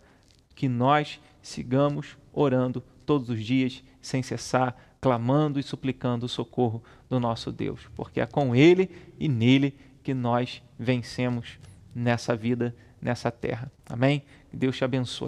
Que 0.55 0.69
nós 0.69 1.21
sigamos 1.43 2.17
orando 2.33 2.83
todos 3.05 3.29
os 3.29 3.45
dias, 3.45 3.83
sem 4.01 4.23
cessar, 4.23 4.77
clamando 5.01 5.59
e 5.59 5.63
suplicando 5.63 6.27
o 6.27 6.29
socorro 6.29 6.83
do 7.09 7.21
nosso 7.21 7.53
Deus, 7.53 7.89
porque 7.95 8.21
é 8.21 8.27
com 8.27 8.55
Ele 8.55 8.91
e 9.19 9.29
nele 9.29 9.77
que 10.03 10.15
nós 10.15 10.63
vencemos 10.79 11.59
nessa 11.95 12.35
vida, 12.35 12.75
nessa 13.01 13.31
terra. 13.31 13.71
Amém? 13.87 14.23
Que 14.51 14.57
Deus 14.57 14.77
te 14.77 14.85
abençoe. 14.85 15.17